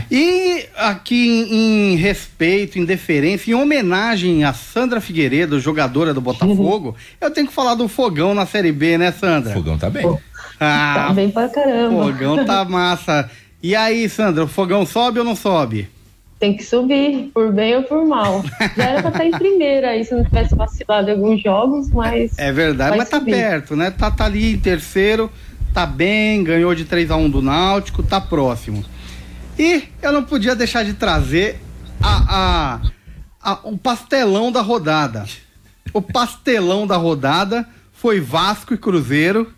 E 0.10 0.66
aqui 0.78 1.48
em, 1.52 1.96
respeito, 1.98 2.80
em 2.80 2.86
deferência, 2.86 3.52
em 3.52 3.54
homenagem 3.54 4.46
a 4.46 4.54
Sandra 4.54 5.02
Figueiredo, 5.02 5.60
jogadora 5.60 6.14
do 6.14 6.22
Botafogo, 6.22 6.96
eu 7.20 7.30
tenho 7.30 7.46
que 7.46 7.54
falar 7.54 7.76
do 7.76 7.90
Fogão 7.90 8.34
na 8.34 8.46
Série 8.46 8.72
B, 8.72 8.98
né, 8.98 9.12
Sandra? 9.12 9.52
O 9.52 9.54
Fogão 9.54 9.78
tá 9.78 9.90
bem. 9.90 10.18
Ah, 10.60 11.08
tá 11.08 11.14
bem 11.14 11.30
pra 11.30 11.50
caramba. 11.50 12.06
Fogão 12.06 12.46
tá 12.46 12.64
massa. 12.66 13.30
E 13.62 13.76
aí, 13.76 14.08
Sandra, 14.08 14.46
o 14.46 14.48
Fogão 14.48 14.86
sobe 14.86 15.20
ou 15.20 15.26
não 15.26 15.36
sobe? 15.36 15.90
Tem 16.40 16.56
que 16.56 16.64
subir, 16.64 17.32
por 17.34 17.52
bem 17.52 17.76
ou 17.76 17.84
por 17.84 18.06
mal. 18.06 18.44
Já 18.78 18.84
era 18.86 19.02
pra 19.02 19.12
estar 19.12 19.26
em 19.26 19.32
primeira 19.32 19.90
aí, 19.90 20.06
se 20.06 20.16
não 20.16 20.24
tivesse 20.24 20.56
vacilado 20.56 21.10
em 21.10 21.14
alguns 21.14 21.42
jogos, 21.44 21.90
mas. 21.92 22.38
É 22.38 22.52
verdade, 22.52 22.96
mas 22.96 23.10
tá 23.10 23.20
subir. 23.20 23.32
tá 23.32 23.38
perto, 23.38 23.76
né? 23.76 23.92
Tá, 23.92 24.10
tá 24.10 24.26
ali 24.26 24.54
em 24.54 24.60
terceiro 24.60 25.30
tá 25.78 25.86
bem, 25.86 26.44
ganhou 26.44 26.74
de 26.74 26.86
3 26.86 27.12
a 27.12 27.16
1 27.18 27.30
do 27.30 27.40
Náutico, 27.40 28.02
tá 28.02 28.20
próximo. 28.20 28.84
E 29.60 29.84
eu 30.02 30.12
não 30.12 30.24
podia 30.24 30.56
deixar 30.56 30.84
de 30.84 30.96
trazer 30.96 31.62
a, 32.02 32.82
a, 33.44 33.52
a, 33.52 33.60
o 33.62 33.78
pastelão 33.78 34.52
da 34.52 34.60
rodada. 34.60 35.26
O 35.94 36.02
pastelão 36.02 36.88
da 36.88 36.98
rodada 36.98 37.64
foi 37.94 38.20
Vasco 38.20 38.74
e 38.74 38.78
Cruzeiro. 38.78 39.54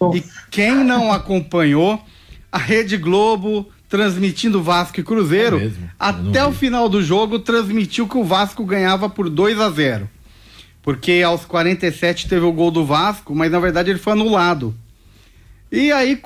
Nossa. 0.00 0.18
E 0.18 0.24
quem 0.50 0.74
não 0.74 1.12
acompanhou, 1.12 2.04
a 2.50 2.58
Rede 2.58 2.96
Globo 2.96 3.70
transmitindo 3.88 4.60
Vasco 4.60 4.98
e 4.98 5.04
Cruzeiro, 5.04 5.60
é 5.60 5.70
até 6.00 6.44
o 6.44 6.52
final 6.52 6.88
do 6.88 7.00
jogo 7.00 7.38
transmitiu 7.38 8.08
que 8.08 8.18
o 8.18 8.24
Vasco 8.24 8.64
ganhava 8.64 9.08
por 9.08 9.30
2 9.30 9.60
a 9.60 9.70
0. 9.70 10.10
Porque 10.82 11.22
aos 11.24 11.44
47 11.44 12.28
teve 12.28 12.44
o 12.44 12.52
gol 12.52 12.72
do 12.72 12.84
Vasco, 12.84 13.36
mas 13.36 13.52
na 13.52 13.60
verdade 13.60 13.90
ele 13.90 14.00
foi 14.00 14.14
anulado. 14.14 14.74
E 15.70 15.92
aí 15.92 16.20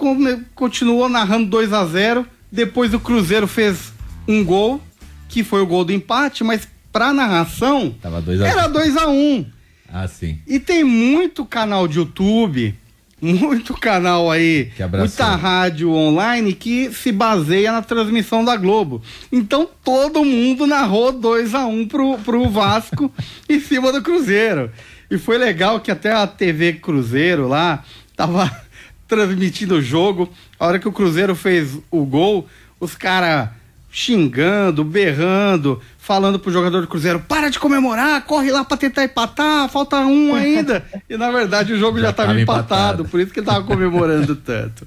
continuou 0.55 1.09
narrando 1.09 1.47
2 1.51 1.73
a 1.73 1.85
0 1.85 2.27
Depois 2.51 2.95
o 2.95 3.01
Cruzeiro 3.01 3.47
fez 3.47 3.93
um 4.27 4.43
gol, 4.45 4.81
que 5.29 5.45
foi 5.45 5.61
o 5.61 5.67
gol 5.67 5.85
do 5.85 5.93
empate, 5.93 6.43
mas 6.43 6.67
pra 6.93 7.13
narração 7.13 7.95
dois 8.25 8.41
a 8.41 8.47
era 8.47 8.67
2 8.69 8.97
a 8.97 9.09
1 9.09 9.13
um. 9.13 9.47
Ah, 9.93 10.09
sim. 10.09 10.39
E 10.47 10.59
tem 10.59 10.83
muito 10.83 11.45
canal 11.45 11.87
de 11.87 11.99
YouTube, 11.99 12.75
muito 13.21 13.75
canal 13.75 14.31
aí, 14.31 14.71
muita 14.99 15.35
rádio 15.35 15.91
online 15.93 16.53
que 16.53 16.93
se 16.93 17.13
baseia 17.13 17.73
na 17.73 17.83
transmissão 17.83 18.45
da 18.45 18.57
Globo. 18.57 19.03
Então 19.31 19.69
todo 19.83 20.25
mundo 20.25 20.67
narrou 20.67 21.13
2 21.13 21.55
a 21.55 21.67
1 21.67 21.81
um 21.81 21.87
pro, 21.87 22.19
pro 22.19 22.49
Vasco 22.49 23.13
em 23.49 23.61
cima 23.61 23.93
do 23.93 24.03
Cruzeiro. 24.03 24.71
E 25.11 25.19
foi 25.19 25.39
legal 25.39 25.81
que 25.81 25.91
até 25.91 26.13
a 26.13 26.27
TV 26.27 26.75
Cruzeiro 26.75 27.47
lá 27.47 27.85
tava 28.17 28.64
transmitindo 29.07 29.77
o 29.77 29.83
jogo. 29.83 30.29
A 30.59 30.67
hora 30.67 30.79
que 30.79 30.89
o 30.89 30.93
Cruzeiro 30.93 31.35
fez 31.35 31.79
o 31.91 32.05
gol, 32.05 32.49
os 32.81 32.95
caras 32.95 33.49
xingando, 33.97 34.83
berrando, 34.83 35.81
falando 35.97 36.37
pro 36.37 36.51
jogador 36.51 36.81
do 36.81 36.89
Cruzeiro: 36.89 37.21
para 37.21 37.49
de 37.49 37.61
comemorar, 37.61 38.23
corre 38.25 38.51
lá 38.51 38.65
para 38.65 38.77
tentar 38.77 39.05
empatar, 39.05 39.69
falta 39.69 40.01
um 40.01 40.35
ainda. 40.35 40.85
e 41.09 41.17
na 41.17 41.31
verdade 41.31 41.73
o 41.73 41.79
jogo 41.79 42.01
já 42.01 42.11
estava 42.11 42.33
empatado, 42.33 42.65
empatado, 42.65 43.05
por 43.05 43.21
isso 43.21 43.33
que 43.33 43.39
ele 43.39 43.47
tava 43.47 43.65
comemorando 43.65 44.35
tanto. 44.37 44.87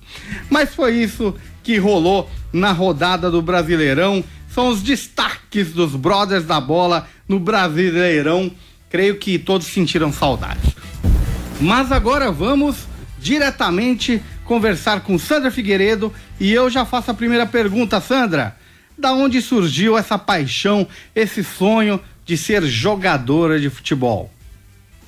Mas 0.50 0.76
foi 0.76 0.96
isso 0.96 1.34
que 1.64 1.78
rolou 1.78 2.30
na 2.52 2.74
rodada 2.74 3.32
do 3.32 3.42
Brasileirão. 3.42 4.22
São 4.50 4.70
os 4.70 4.82
destaques 4.82 5.72
dos 5.72 5.96
Brothers 5.96 6.44
da 6.44 6.60
Bola 6.60 7.08
no 7.30 7.40
Brasileirão. 7.40 8.52
Creio 8.90 9.18
que 9.18 9.40
todos 9.40 9.68
sentiram 9.68 10.12
saudades. 10.12 10.76
Mas 11.62 11.92
agora 11.92 12.32
vamos 12.32 12.88
diretamente 13.28 14.24
conversar 14.46 15.02
com 15.02 15.20
Sandra 15.20 15.52
Figueiredo 15.52 16.14
e 16.40 16.54
eu 16.54 16.70
já 16.70 16.86
faço 16.86 17.12
a 17.12 17.14
primeira 17.14 17.46
pergunta, 17.46 18.00
Sandra. 18.00 18.56
Da 18.98 19.12
onde 19.12 19.42
surgiu 19.42 19.98
essa 19.98 20.18
paixão, 20.18 20.88
esse 21.14 21.44
sonho 21.44 22.00
de 22.26 22.38
ser 22.38 22.64
jogadora 22.64 23.60
de 23.60 23.70
futebol? 23.70 24.32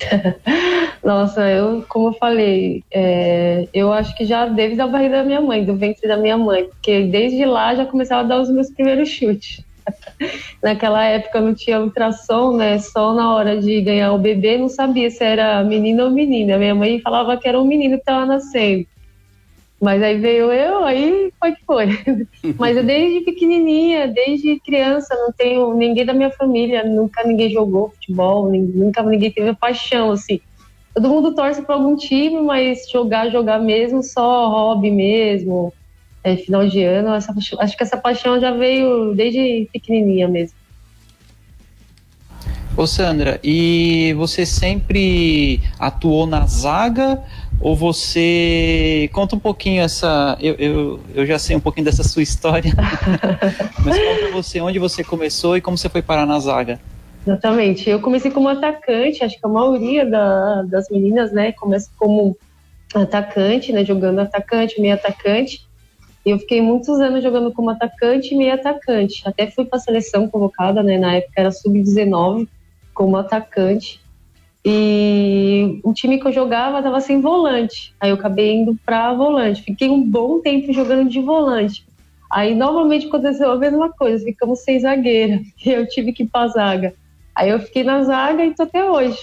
Nossa, 1.02 1.48
eu, 1.48 1.82
como 1.88 2.08
eu 2.08 2.12
falei, 2.12 2.84
é, 2.92 3.66
eu 3.72 3.90
acho 3.90 4.14
que 4.14 4.26
já 4.26 4.44
desde 4.44 4.78
a 4.82 4.86
barriga 4.86 5.16
da 5.16 5.24
minha 5.24 5.40
mãe, 5.40 5.64
do 5.64 5.74
ventre 5.74 6.06
da 6.06 6.18
minha 6.18 6.36
mãe, 6.36 6.64
porque 6.64 7.06
desde 7.06 7.46
lá 7.46 7.74
já 7.74 7.86
começava 7.86 8.20
a 8.20 8.24
dar 8.24 8.40
os 8.40 8.50
meus 8.50 8.70
primeiros 8.70 9.08
chutes. 9.08 9.64
Naquela 10.62 11.04
época 11.04 11.40
não 11.40 11.54
tinha 11.54 11.80
ultrassom, 11.80 12.56
né? 12.56 12.78
Só 12.78 13.14
na 13.14 13.34
hora 13.34 13.60
de 13.60 13.80
ganhar 13.80 14.12
o 14.12 14.18
bebê 14.18 14.58
não 14.58 14.68
sabia 14.68 15.10
se 15.10 15.22
era 15.24 15.62
menino 15.64 16.04
ou 16.04 16.10
menina. 16.10 16.58
Minha 16.58 16.74
mãe 16.74 17.00
falava 17.00 17.36
que 17.36 17.48
era 17.48 17.60
um 17.60 17.64
menino 17.64 17.94
que 17.94 18.02
estava 18.02 18.26
nascendo. 18.26 18.86
Mas 19.80 20.02
aí 20.02 20.18
veio 20.18 20.52
eu, 20.52 20.84
aí 20.84 21.32
foi 21.40 21.52
que 21.52 21.64
foi. 21.64 21.86
Mas 22.58 22.76
eu 22.76 22.84
desde 22.84 23.20
pequenininha, 23.22 24.08
desde 24.08 24.60
criança, 24.60 25.14
não 25.14 25.32
tenho 25.32 25.72
ninguém 25.72 26.04
da 26.04 26.12
minha 26.12 26.30
família, 26.30 26.84
nunca 26.84 27.24
ninguém 27.24 27.50
jogou 27.50 27.88
futebol, 27.90 28.50
nunca 28.50 29.02
ninguém 29.02 29.30
teve 29.30 29.54
paixão, 29.54 30.10
assim. 30.10 30.40
Todo 30.94 31.08
mundo 31.08 31.34
torce 31.34 31.62
para 31.62 31.76
algum 31.76 31.96
time, 31.96 32.42
mas 32.42 32.90
jogar, 32.90 33.30
jogar 33.30 33.58
mesmo, 33.58 34.02
só 34.02 34.48
hobby 34.48 34.90
mesmo 34.90 35.72
é, 36.22 36.36
final 36.36 36.66
de 36.68 36.82
ano. 36.82 37.14
Essa, 37.14 37.34
acho 37.58 37.76
que 37.76 37.82
essa 37.82 37.96
paixão 37.96 38.40
já 38.40 38.50
veio 38.52 39.14
desde 39.14 39.68
pequenininha 39.72 40.28
mesmo. 40.28 40.58
Ô 42.76 42.86
Sandra, 42.86 43.40
e 43.42 44.14
você 44.16 44.46
sempre 44.46 45.60
atuou 45.78 46.26
na 46.26 46.46
zaga 46.46 47.22
ou 47.60 47.76
você 47.76 49.10
conta 49.12 49.36
um 49.36 49.38
pouquinho 49.38 49.82
essa 49.82 50.38
eu, 50.40 50.54
eu, 50.54 51.00
eu 51.14 51.26
já 51.26 51.38
sei 51.38 51.54
um 51.54 51.60
pouquinho 51.60 51.84
dessa 51.84 52.02
sua 52.02 52.22
história 52.22 52.72
mas 53.84 53.98
conta 53.98 54.32
você 54.32 54.62
onde 54.62 54.78
você 54.78 55.04
começou 55.04 55.56
e 55.56 55.60
como 55.60 55.76
você 55.76 55.90
foi 55.90 56.00
parar 56.00 56.24
na 56.24 56.38
zaga 56.38 56.80
exatamente 57.26 57.90
eu 57.90 58.00
comecei 58.00 58.30
como 58.30 58.48
atacante 58.48 59.22
acho 59.22 59.38
que 59.38 59.44
a 59.44 59.48
maioria 59.48 60.06
da, 60.06 60.62
das 60.62 60.88
meninas 60.88 61.32
né 61.32 61.52
começa 61.52 61.90
como 61.98 62.34
atacante 62.94 63.72
né 63.72 63.84
jogando 63.84 64.20
atacante 64.20 64.80
meio 64.80 64.94
atacante 64.94 65.68
eu 66.24 66.38
fiquei 66.38 66.60
muitos 66.60 67.00
anos 67.00 67.22
jogando 67.22 67.52
como 67.52 67.70
atacante 67.70 68.34
e 68.34 68.36
meio 68.36 68.54
atacante. 68.54 69.22
Até 69.26 69.50
fui 69.50 69.64
para 69.64 69.78
a 69.78 69.80
seleção 69.80 70.28
convocada, 70.28 70.82
né? 70.82 70.98
Na 70.98 71.16
época 71.16 71.32
era 71.36 71.50
sub-19 71.50 72.48
como 72.92 73.16
atacante. 73.16 74.00
E 74.64 75.80
o 75.82 75.92
time 75.94 76.20
que 76.20 76.28
eu 76.28 76.32
jogava 76.32 76.78
estava 76.78 77.00
sem 77.00 77.20
volante. 77.20 77.94
Aí 77.98 78.10
eu 78.10 78.16
acabei 78.16 78.52
indo 78.52 78.76
para 78.84 79.14
volante. 79.14 79.62
Fiquei 79.62 79.88
um 79.88 80.02
bom 80.02 80.40
tempo 80.40 80.72
jogando 80.72 81.08
de 81.08 81.20
volante. 81.20 81.86
Aí 82.30 82.54
novamente 82.54 83.06
aconteceu 83.06 83.50
a 83.50 83.56
mesma 83.56 83.90
coisa, 83.90 84.24
ficamos 84.24 84.60
sem 84.60 84.78
zagueira. 84.78 85.40
Eu 85.64 85.88
tive 85.88 86.12
que 86.12 86.22
ir 86.22 86.28
para 86.28 86.48
zaga. 86.48 86.94
Aí 87.34 87.48
eu 87.48 87.60
fiquei 87.60 87.82
na 87.82 88.02
zaga 88.02 88.44
e 88.44 88.54
tô 88.54 88.64
até 88.64 88.88
hoje. 88.88 89.18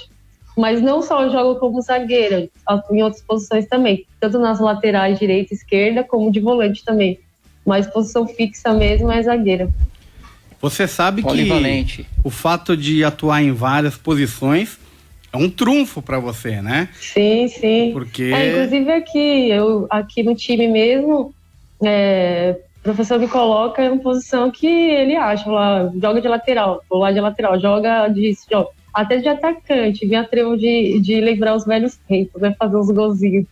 Mas 0.58 0.82
não 0.82 1.04
só 1.04 1.22
eu 1.22 1.32
jogo 1.32 1.60
como 1.60 1.80
zagueira, 1.82 2.50
em 2.92 3.04
outras 3.04 3.22
posições 3.22 3.68
também, 3.68 4.06
tanto 4.20 4.40
nas 4.40 4.60
laterais 4.60 5.20
direita 5.20 5.54
e 5.54 5.58
esquerda, 5.58 6.04
como 6.04 6.32
de 6.32 6.40
volante 6.40 6.84
também. 6.84 7.20
Mas 7.64 7.86
posição 7.86 8.28
fixa 8.28 8.74
mesmo 8.74 9.12
é 9.12 9.22
zagueira. 9.22 9.70
Você 10.60 10.88
sabe 10.88 11.22
que 11.22 12.08
o 12.24 12.32
fato 12.32 12.76
de 12.76 13.04
atuar 13.04 13.44
em 13.44 13.52
várias 13.52 13.96
posições 13.96 14.80
é 15.32 15.38
um 15.38 15.48
trunfo 15.48 16.02
para 16.02 16.18
você, 16.18 16.60
né? 16.60 16.90
Sim, 17.00 17.48
sim. 17.48 17.92
Porque 17.94 18.24
é, 18.24 18.50
inclusive 18.50 18.92
aqui, 18.92 19.50
eu 19.50 19.86
aqui 19.92 20.24
no 20.24 20.34
time 20.34 20.68
mesmo, 20.68 21.32
é, 21.84 22.58
o 22.80 22.82
professor 22.82 23.20
me 23.20 23.28
coloca 23.28 23.84
em 23.84 23.90
uma 23.90 24.02
posição 24.02 24.50
que 24.50 24.66
ele 24.66 25.16
acha, 25.16 25.48
lá, 25.48 25.92
joga 26.02 26.20
de 26.20 26.28
lateral, 26.28 26.82
vou 26.90 27.00
lá 27.00 27.12
de 27.12 27.20
lateral, 27.20 27.60
joga 27.60 28.08
de 28.08 28.36
joga 28.50 28.70
até 28.98 29.18
de 29.18 29.30
atacante, 29.30 30.08
me 30.08 30.16
atrevo 30.16 30.58
de, 30.58 31.00
de 31.00 31.22
lembrar 31.22 31.56
os 31.56 31.64
velhos 31.64 31.96
tempos, 32.08 32.42
né? 32.42 32.56
Fazer 32.58 32.78
uns 32.78 32.90
golzinhos. 32.90 33.46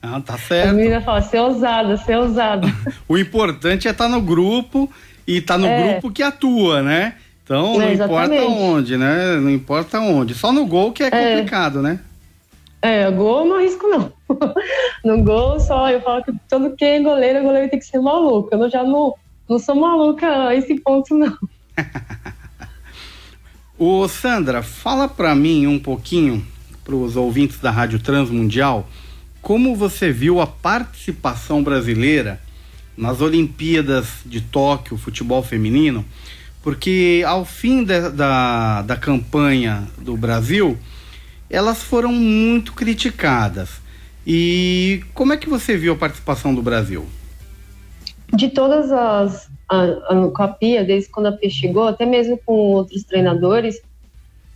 Ah, 0.00 0.18
tá 0.18 0.38
certo. 0.38 0.70
A 0.70 0.72
menina 0.72 1.02
fala, 1.02 1.20
ser 1.20 1.40
ousada, 1.40 1.98
ser 1.98 2.16
ousada. 2.16 2.66
o 3.06 3.18
importante 3.18 3.86
é 3.86 3.90
estar 3.90 4.04
tá 4.04 4.10
no 4.10 4.22
grupo 4.22 4.90
e 5.26 5.36
estar 5.36 5.54
tá 5.54 5.58
no 5.58 5.66
é. 5.66 5.92
grupo 5.92 6.10
que 6.10 6.22
atua, 6.22 6.82
né? 6.82 7.16
Então 7.44 7.74
não 7.74 7.82
é, 7.82 7.92
importa 7.92 8.34
onde, 8.34 8.96
né? 8.96 9.36
Não 9.36 9.50
importa 9.50 10.00
onde. 10.00 10.34
Só 10.34 10.52
no 10.52 10.64
gol 10.64 10.90
que 10.90 11.02
é, 11.02 11.08
é. 11.08 11.10
complicado, 11.10 11.82
né? 11.82 12.00
É, 12.80 13.10
gol 13.10 13.44
não 13.44 13.56
arrisco 13.56 13.86
não. 13.88 14.10
no 15.04 15.22
gol 15.22 15.60
só, 15.60 15.90
eu 15.90 16.00
falo 16.00 16.24
que 16.24 16.32
todo 16.48 16.74
que 16.74 16.84
é 16.84 17.00
goleiro, 17.00 17.42
goleiro 17.42 17.68
tem 17.68 17.78
que 17.78 17.84
ser 17.84 18.00
maluco. 18.00 18.48
Eu 18.50 18.70
já 18.70 18.82
não, 18.82 19.14
não 19.46 19.58
sou 19.58 19.74
maluca 19.74 20.48
a 20.48 20.54
esse 20.54 20.80
ponto, 20.80 21.14
não. 21.14 21.36
Ô 23.80 24.08
Sandra, 24.08 24.60
fala 24.60 25.06
para 25.06 25.36
mim 25.36 25.68
um 25.68 25.78
pouquinho, 25.78 26.44
para 26.84 26.96
os 26.96 27.14
ouvintes 27.14 27.60
da 27.60 27.70
Rádio 27.70 28.00
Transmundial, 28.00 28.90
como 29.40 29.76
você 29.76 30.10
viu 30.10 30.40
a 30.40 30.48
participação 30.48 31.62
brasileira 31.62 32.40
nas 32.96 33.20
Olimpíadas 33.20 34.08
de 34.26 34.40
Tóquio, 34.40 34.98
futebol 34.98 35.44
feminino, 35.44 36.04
porque 36.60 37.22
ao 37.24 37.44
fim 37.44 37.84
de, 37.84 38.10
da, 38.10 38.82
da 38.82 38.96
campanha 38.96 39.86
do 39.96 40.16
Brasil, 40.16 40.76
elas 41.48 41.80
foram 41.80 42.10
muito 42.10 42.72
criticadas. 42.72 43.68
E 44.26 45.04
como 45.14 45.32
é 45.32 45.36
que 45.36 45.48
você 45.48 45.76
viu 45.76 45.92
a 45.92 45.96
participação 45.96 46.52
do 46.52 46.62
Brasil? 46.62 47.06
De 48.32 48.48
todas 48.48 48.92
as. 48.92 49.50
A, 49.68 49.82
a, 49.82 50.30
com 50.34 50.42
a 50.42 50.48
Pia, 50.48 50.82
desde 50.82 51.10
quando 51.10 51.26
a 51.26 51.32
Pia 51.32 51.50
chegou, 51.50 51.86
até 51.86 52.06
mesmo 52.06 52.38
com 52.44 52.54
outros 52.54 53.04
treinadores, 53.04 53.82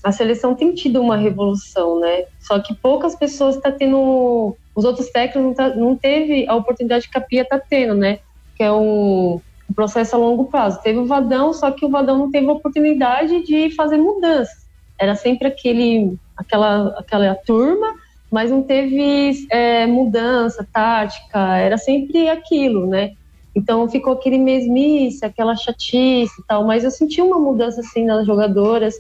a 0.02 0.10
seleção 0.10 0.54
tem 0.54 0.74
tido 0.74 1.00
uma 1.00 1.16
revolução, 1.16 2.00
né? 2.00 2.24
Só 2.40 2.58
que 2.58 2.74
poucas 2.74 3.14
pessoas 3.14 3.56
estão 3.56 3.70
tá 3.70 3.78
tendo. 3.78 4.56
Os 4.74 4.84
outros 4.84 5.10
técnicos 5.10 5.42
não, 5.42 5.54
tá, 5.54 5.68
não 5.76 5.96
teve 5.96 6.46
a 6.48 6.54
oportunidade 6.54 7.08
que 7.08 7.18
a 7.18 7.20
Pia 7.20 7.42
está 7.42 7.58
tendo, 7.58 7.94
né? 7.94 8.18
Que 8.56 8.62
é 8.62 8.72
um, 8.72 9.40
processo 9.72 10.14
a 10.14 10.18
longo 10.18 10.44
prazo. 10.44 10.80
Teve 10.82 10.98
o 10.98 11.06
Vadão, 11.06 11.52
só 11.52 11.70
que 11.70 11.84
o 11.84 11.90
Vadão 11.90 12.18
não 12.18 12.30
teve 12.30 12.48
a 12.48 12.52
oportunidade 12.52 13.44
de 13.44 13.70
fazer 13.70 13.96
mudanças. 13.96 14.66
Era 14.98 15.14
sempre 15.14 15.48
aquele, 15.48 16.16
aquela, 16.36 16.88
aquela 16.98 17.34
turma, 17.34 17.94
mas 18.30 18.50
não 18.50 18.62
teve 18.62 19.46
é, 19.50 19.86
mudança 19.86 20.66
tática, 20.72 21.56
era 21.56 21.76
sempre 21.76 22.28
aquilo, 22.28 22.86
né? 22.86 23.12
Então 23.54 23.88
ficou 23.88 24.14
aquele 24.14 24.38
mesmice, 24.38 25.24
aquela 25.24 25.54
chatice 25.54 26.40
e 26.40 26.44
tal. 26.46 26.64
Mas 26.64 26.84
eu 26.84 26.90
senti 26.90 27.20
uma 27.20 27.38
mudança 27.38 27.80
assim 27.80 28.04
nas 28.04 28.26
jogadoras 28.26 28.94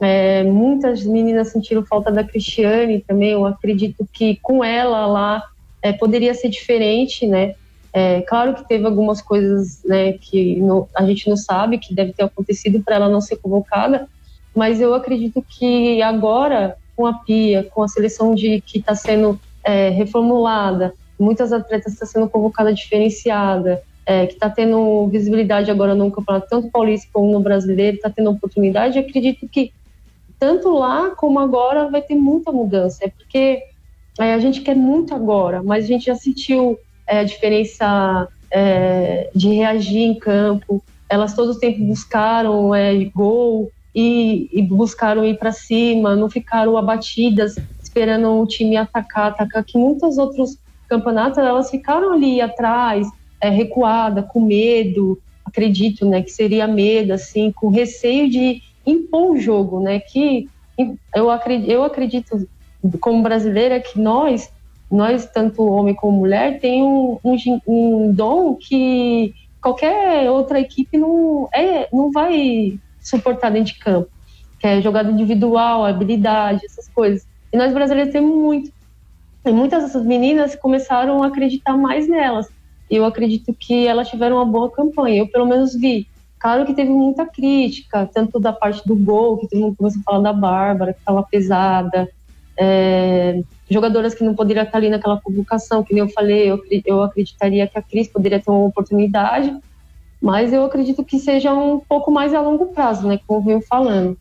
é, 0.00 0.42
muitas 0.42 1.04
meninas 1.04 1.48
sentiram 1.48 1.84
falta 1.84 2.10
da 2.10 2.24
Cristiane 2.24 3.00
também. 3.00 3.30
Eu 3.30 3.46
acredito 3.46 4.06
que 4.12 4.38
com 4.42 4.64
ela 4.64 5.06
lá 5.06 5.42
é, 5.82 5.92
poderia 5.92 6.34
ser 6.34 6.48
diferente, 6.48 7.26
né? 7.26 7.54
É, 7.92 8.20
claro 8.22 8.54
que 8.54 8.66
teve 8.66 8.84
algumas 8.86 9.22
coisas 9.22 9.82
né, 9.84 10.14
que 10.14 10.60
a 10.96 11.06
gente 11.06 11.28
não 11.28 11.36
sabe 11.36 11.78
que 11.78 11.94
deve 11.94 12.12
ter 12.12 12.24
acontecido 12.24 12.82
para 12.82 12.96
ela 12.96 13.08
não 13.08 13.20
ser 13.20 13.36
convocada, 13.36 14.08
mas 14.52 14.80
eu 14.80 14.94
acredito 14.94 15.44
que 15.48 16.02
agora, 16.02 16.76
com 16.96 17.06
a 17.06 17.14
Pia, 17.14 17.62
com 17.72 17.84
a 17.84 17.88
seleção 17.88 18.34
de 18.34 18.60
que 18.62 18.80
está 18.80 18.96
sendo 18.96 19.38
é, 19.62 19.90
reformulada, 19.90 20.92
muitas 21.18 21.52
atletas 21.52 21.92
estão 21.92 22.08
sendo 22.08 22.28
convocada 22.28 22.72
diferenciada, 22.72 23.82
é, 24.06 24.26
que 24.26 24.34
está 24.34 24.50
tendo 24.50 25.06
visibilidade 25.08 25.70
agora 25.70 25.94
no 25.94 26.10
campeonato, 26.10 26.48
tanto 26.48 26.70
paulista 26.70 27.08
como 27.12 27.30
no 27.32 27.40
brasileiro, 27.40 27.96
está 27.96 28.10
tendo 28.10 28.30
oportunidade, 28.30 28.98
acredito 28.98 29.48
que 29.48 29.72
tanto 30.38 30.68
lá 30.70 31.10
como 31.10 31.38
agora 31.38 31.88
vai 31.88 32.02
ter 32.02 32.14
muita 32.14 32.52
mudança. 32.52 33.04
É 33.04 33.08
porque 33.08 33.62
é, 34.18 34.34
a 34.34 34.38
gente 34.38 34.60
quer 34.60 34.76
muito 34.76 35.14
agora, 35.14 35.62
mas 35.62 35.84
a 35.84 35.88
gente 35.88 36.06
já 36.06 36.14
sentiu 36.14 36.78
é, 37.06 37.20
a 37.20 37.24
diferença 37.24 38.28
é, 38.50 39.30
de 39.34 39.48
reagir 39.54 40.02
em 40.02 40.14
campo. 40.14 40.82
Elas 41.08 41.34
todo 41.34 41.52
o 41.52 41.58
tempo 41.58 41.82
buscaram 41.84 42.74
é, 42.74 42.92
gol 43.04 43.70
e, 43.94 44.48
e 44.52 44.62
buscaram 44.62 45.24
ir 45.24 45.38
para 45.38 45.52
cima, 45.52 46.16
não 46.16 46.28
ficaram 46.28 46.76
abatidas 46.76 47.56
esperando 47.82 48.28
o 48.40 48.46
time 48.46 48.76
atacar, 48.76 49.28
atacar. 49.28 49.64
Que 49.64 49.78
muitos 49.78 50.18
outros 50.18 50.58
campeonatos 50.94 51.38
elas 51.38 51.70
ficaram 51.70 52.12
ali 52.12 52.40
atrás, 52.40 53.08
é, 53.40 53.48
recuada, 53.48 54.22
com 54.22 54.40
medo. 54.40 55.18
Acredito, 55.44 56.06
né, 56.06 56.22
que 56.22 56.30
seria 56.30 56.66
medo, 56.66 57.12
assim, 57.12 57.52
com 57.52 57.68
receio 57.68 58.30
de 58.30 58.62
impor 58.86 59.32
o 59.32 59.40
jogo, 59.40 59.80
né? 59.80 60.00
Que 60.00 60.48
eu 61.14 61.30
acredito, 61.30 61.70
eu 61.70 61.84
acredito 61.84 62.48
como 63.00 63.22
brasileira 63.22 63.80
que 63.80 63.98
nós, 63.98 64.50
nós 64.90 65.26
tanto 65.26 65.64
homem 65.64 65.94
como 65.94 66.18
mulher, 66.18 66.60
tem 66.60 66.82
um, 66.82 67.18
um, 67.24 67.60
um 67.66 68.12
dom 68.12 68.56
que 68.56 69.34
qualquer 69.62 70.30
outra 70.30 70.60
equipe 70.60 70.98
não 70.98 71.48
é, 71.54 71.88
não 71.92 72.10
vai 72.10 72.78
suportar 73.00 73.50
dentro 73.50 73.72
de 73.72 73.78
campo, 73.78 74.10
que 74.58 74.66
é 74.66 74.82
jogada 74.82 75.10
individual, 75.10 75.84
habilidade, 75.84 76.64
essas 76.64 76.88
coisas. 76.88 77.26
E 77.52 77.56
nós 77.56 77.72
brasileiros 77.72 78.12
temos 78.12 78.34
muito. 78.34 78.72
E 79.44 79.52
muitas 79.52 79.82
dessas 79.82 80.04
meninas 80.04 80.54
começaram 80.54 81.22
a 81.22 81.26
acreditar 81.26 81.76
mais 81.76 82.08
nelas. 82.08 82.48
E 82.90 82.96
eu 82.96 83.04
acredito 83.04 83.54
que 83.54 83.86
elas 83.86 84.08
tiveram 84.08 84.36
uma 84.36 84.46
boa 84.46 84.70
campanha. 84.70 85.20
Eu 85.20 85.28
pelo 85.28 85.46
menos 85.46 85.74
vi 85.74 86.06
Claro 86.44 86.66
que 86.66 86.74
teve 86.74 86.90
muita 86.90 87.24
crítica, 87.24 88.06
tanto 88.12 88.38
da 88.38 88.52
parte 88.52 88.86
do 88.86 88.94
gol, 88.94 89.38
que 89.38 89.48
todo 89.48 89.60
mundo 89.60 89.76
começou 89.78 90.00
a 90.00 90.04
falar 90.04 90.20
da 90.20 90.32
Bárbara, 90.34 90.92
que 90.92 90.98
estava 90.98 91.22
pesada, 91.22 92.06
é, 92.54 93.42
jogadoras 93.70 94.14
que 94.14 94.22
não 94.22 94.34
poderiam 94.34 94.62
estar 94.62 94.76
ali 94.76 94.90
naquela 94.90 95.18
convocação, 95.18 95.82
que 95.82 95.94
nem 95.94 96.02
eu 96.02 96.08
falei, 96.10 96.50
eu, 96.50 96.60
eu 96.84 97.02
acreditaria 97.02 97.66
que 97.66 97.78
a 97.78 97.82
Cris 97.82 98.08
poderia 98.08 98.38
ter 98.38 98.50
uma 98.50 98.66
oportunidade, 98.66 99.56
mas 100.20 100.52
eu 100.52 100.66
acredito 100.66 101.02
que 101.02 101.18
seja 101.18 101.54
um 101.54 101.80
pouco 101.80 102.10
mais 102.10 102.34
a 102.34 102.42
longo 102.42 102.66
prazo, 102.66 103.08
né, 103.08 103.18
como 103.26 103.40
eu 103.40 103.44
venho 103.44 103.62
falando. 103.62 104.14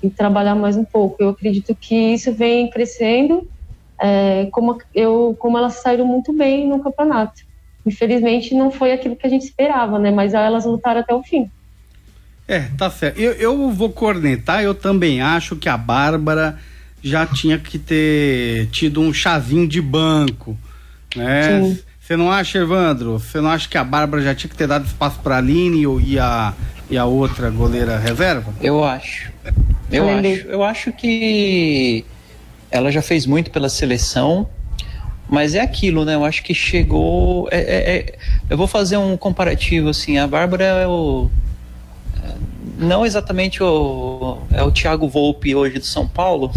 Tem 0.00 0.08
que 0.08 0.16
trabalhar 0.16 0.54
mais 0.54 0.78
um 0.78 0.84
pouco. 0.84 1.16
Eu 1.18 1.28
acredito 1.28 1.74
que 1.74 2.14
isso 2.14 2.32
vem 2.32 2.70
crescendo, 2.70 3.46
é, 3.98 4.48
como, 4.52 4.78
eu, 4.94 5.36
como 5.38 5.58
elas 5.58 5.74
saíram 5.74 6.06
muito 6.06 6.32
bem 6.32 6.68
no 6.68 6.80
campeonato. 6.80 7.42
Infelizmente 7.84 8.54
não 8.54 8.70
foi 8.70 8.92
aquilo 8.92 9.16
que 9.16 9.26
a 9.26 9.30
gente 9.30 9.44
esperava, 9.44 9.98
né, 9.98 10.10
mas 10.10 10.34
elas 10.34 10.64
lutaram 10.64 11.00
até 11.00 11.14
o 11.14 11.22
fim. 11.22 11.50
É, 12.48 12.60
tá 12.76 12.90
certo. 12.90 13.18
Eu, 13.18 13.32
eu 13.32 13.70
vou 13.70 13.90
cornetar, 13.90 14.62
eu 14.62 14.74
também 14.74 15.20
acho 15.20 15.56
que 15.56 15.68
a 15.68 15.76
Bárbara 15.76 16.58
já 17.02 17.26
tinha 17.26 17.58
que 17.58 17.78
ter 17.78 18.68
tido 18.68 19.00
um 19.00 19.12
chazinho 19.12 19.66
de 19.66 19.80
banco, 19.80 20.56
né? 21.14 21.76
Você 22.00 22.16
não 22.16 22.30
acha, 22.30 22.58
Evandro? 22.58 23.18
Você 23.18 23.40
não 23.40 23.50
acha 23.50 23.68
que 23.68 23.76
a 23.76 23.82
Bárbara 23.82 24.22
já 24.22 24.32
tinha 24.32 24.48
que 24.48 24.56
ter 24.56 24.68
dado 24.68 24.86
espaço 24.86 25.18
para 25.18 25.34
a 25.34 25.38
Aline 25.38 25.84
e 26.04 26.18
a, 26.20 26.54
e 26.88 26.96
a 26.96 27.04
outra 27.04 27.50
goleira 27.50 27.98
reserva? 27.98 28.54
Eu 28.60 28.84
acho. 28.84 29.32
Eu 29.90 30.08
acho. 30.08 30.46
Eu 30.46 30.62
acho 30.62 30.92
que 30.92 32.04
ela 32.76 32.90
já 32.90 33.02
fez 33.02 33.26
muito 33.26 33.50
pela 33.50 33.68
seleção, 33.68 34.48
mas 35.28 35.54
é 35.54 35.60
aquilo, 35.60 36.04
né? 36.04 36.14
Eu 36.14 36.24
acho 36.24 36.42
que 36.42 36.54
chegou. 36.54 37.48
É, 37.50 37.58
é, 37.58 37.96
é... 37.96 38.14
eu 38.48 38.56
vou 38.56 38.66
fazer 38.66 38.96
um 38.96 39.16
comparativo 39.16 39.88
assim. 39.88 40.18
A 40.18 40.26
Bárbara 40.26 40.64
é 40.64 40.86
o 40.86 41.28
não 42.78 43.06
exatamente 43.06 43.62
o, 43.62 44.38
é 44.52 44.62
o 44.62 44.70
Thiago 44.70 45.08
Volpe 45.08 45.54
hoje 45.54 45.78
do 45.78 45.86
São 45.86 46.06
Paulo. 46.06 46.50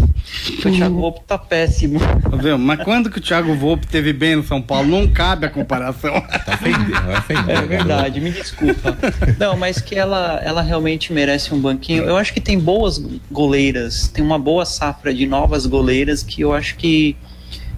O 0.59 0.71
Thiago 0.71 0.95
uhum. 0.95 1.01
Volpe 1.01 1.21
tá 1.25 1.37
péssimo. 1.37 1.99
Tá 1.99 2.57
Mas 2.57 2.83
quando 2.83 3.09
que 3.09 3.17
o 3.17 3.21
Thiago 3.21 3.53
Volpe 3.55 3.87
teve 3.87 4.11
bem 4.11 4.35
no 4.35 4.43
São 4.43 4.61
Paulo? 4.61 4.87
Não 4.87 5.07
cabe 5.07 5.45
a 5.45 5.49
comparação. 5.49 6.21
Tá 6.21 6.53
ofendendo, 6.53 7.51
é 7.51 7.61
verdade, 7.61 8.19
me 8.19 8.31
desculpa. 8.31 8.97
Não, 9.39 9.57
mas 9.57 9.79
que 9.79 9.95
ela, 9.95 10.39
ela 10.43 10.61
realmente 10.61 11.13
merece 11.13 11.53
um 11.53 11.59
banquinho. 11.59 12.03
Eu 12.03 12.17
acho 12.17 12.33
que 12.33 12.41
tem 12.41 12.59
boas 12.59 12.97
goleiras, 13.31 14.07
tem 14.07 14.23
uma 14.23 14.39
boa 14.39 14.65
safra 14.65 15.13
de 15.13 15.25
novas 15.25 15.65
goleiras 15.65 16.23
que 16.23 16.41
eu 16.41 16.53
acho 16.53 16.75
que 16.75 17.15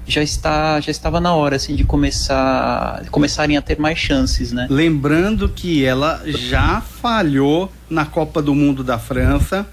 já 0.08 0.22
está 0.24 0.80
já 0.80 0.92
estava 0.92 1.20
na 1.20 1.34
hora 1.34 1.56
assim 1.56 1.76
de 1.76 1.84
começar 1.84 3.04
começarem 3.12 3.58
a 3.58 3.62
ter 3.62 3.80
mais 3.80 3.98
chances, 3.98 4.52
né? 4.52 4.68
Lembrando 4.70 5.48
que 5.48 5.86
ela 5.86 6.22
já 6.26 6.82
falhou 6.82 7.72
na 7.90 8.06
Copa 8.06 8.42
do 8.42 8.56
Mundo 8.56 8.84
da 8.84 8.98
França. 8.98 9.68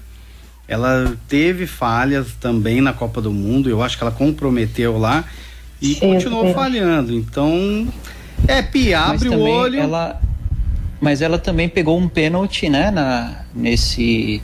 Ela 0.67 1.13
teve 1.27 1.65
falhas 1.65 2.27
também 2.39 2.79
na 2.79 2.93
Copa 2.93 3.19
do 3.21 3.31
Mundo. 3.31 3.69
Eu 3.69 3.81
acho 3.81 3.97
que 3.97 4.03
ela 4.03 4.11
comprometeu 4.11 4.99
lá 4.99 5.25
e 5.81 5.95
Sim, 5.95 5.99
continuou 5.99 6.53
falhando. 6.53 7.11
Então, 7.11 7.87
é 8.47 8.61
Pia, 8.61 8.99
abre 8.99 9.29
o 9.29 9.39
olho. 9.39 9.79
Ela, 9.79 10.21
mas 11.01 11.21
ela 11.21 11.39
também 11.39 11.67
pegou 11.67 11.97
um 11.97 12.07
pênalti, 12.07 12.69
né, 12.69 12.91
na, 12.91 13.45
nesse 13.55 14.43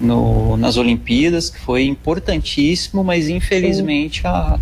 no, 0.00 0.56
nas 0.56 0.76
Olimpíadas, 0.76 1.50
que 1.50 1.60
foi 1.60 1.84
importantíssimo, 1.84 3.04
mas 3.04 3.28
infelizmente 3.28 4.26
a 4.26 4.58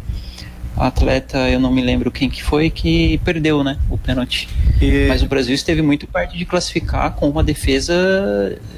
atleta, 0.77 1.39
eu 1.49 1.61
não 1.61 1.71
me 1.71 1.83
lembro 1.83 2.11
quem 2.11 2.29
que 2.29 2.43
foi, 2.43 2.71
que 2.71 3.19
perdeu, 3.19 3.63
né, 3.63 3.79
o 3.91 3.99
pênalti. 3.99 4.49
E... 4.81 5.07
Mas 5.09 5.23
o 5.23 5.27
Brasil 5.27 5.55
esteve 5.55 5.83
muito 5.83 6.07
perto 6.07 6.37
de 6.37 6.45
classificar 6.45 7.13
com 7.13 7.29
uma 7.29 7.43
defesa 7.43 7.95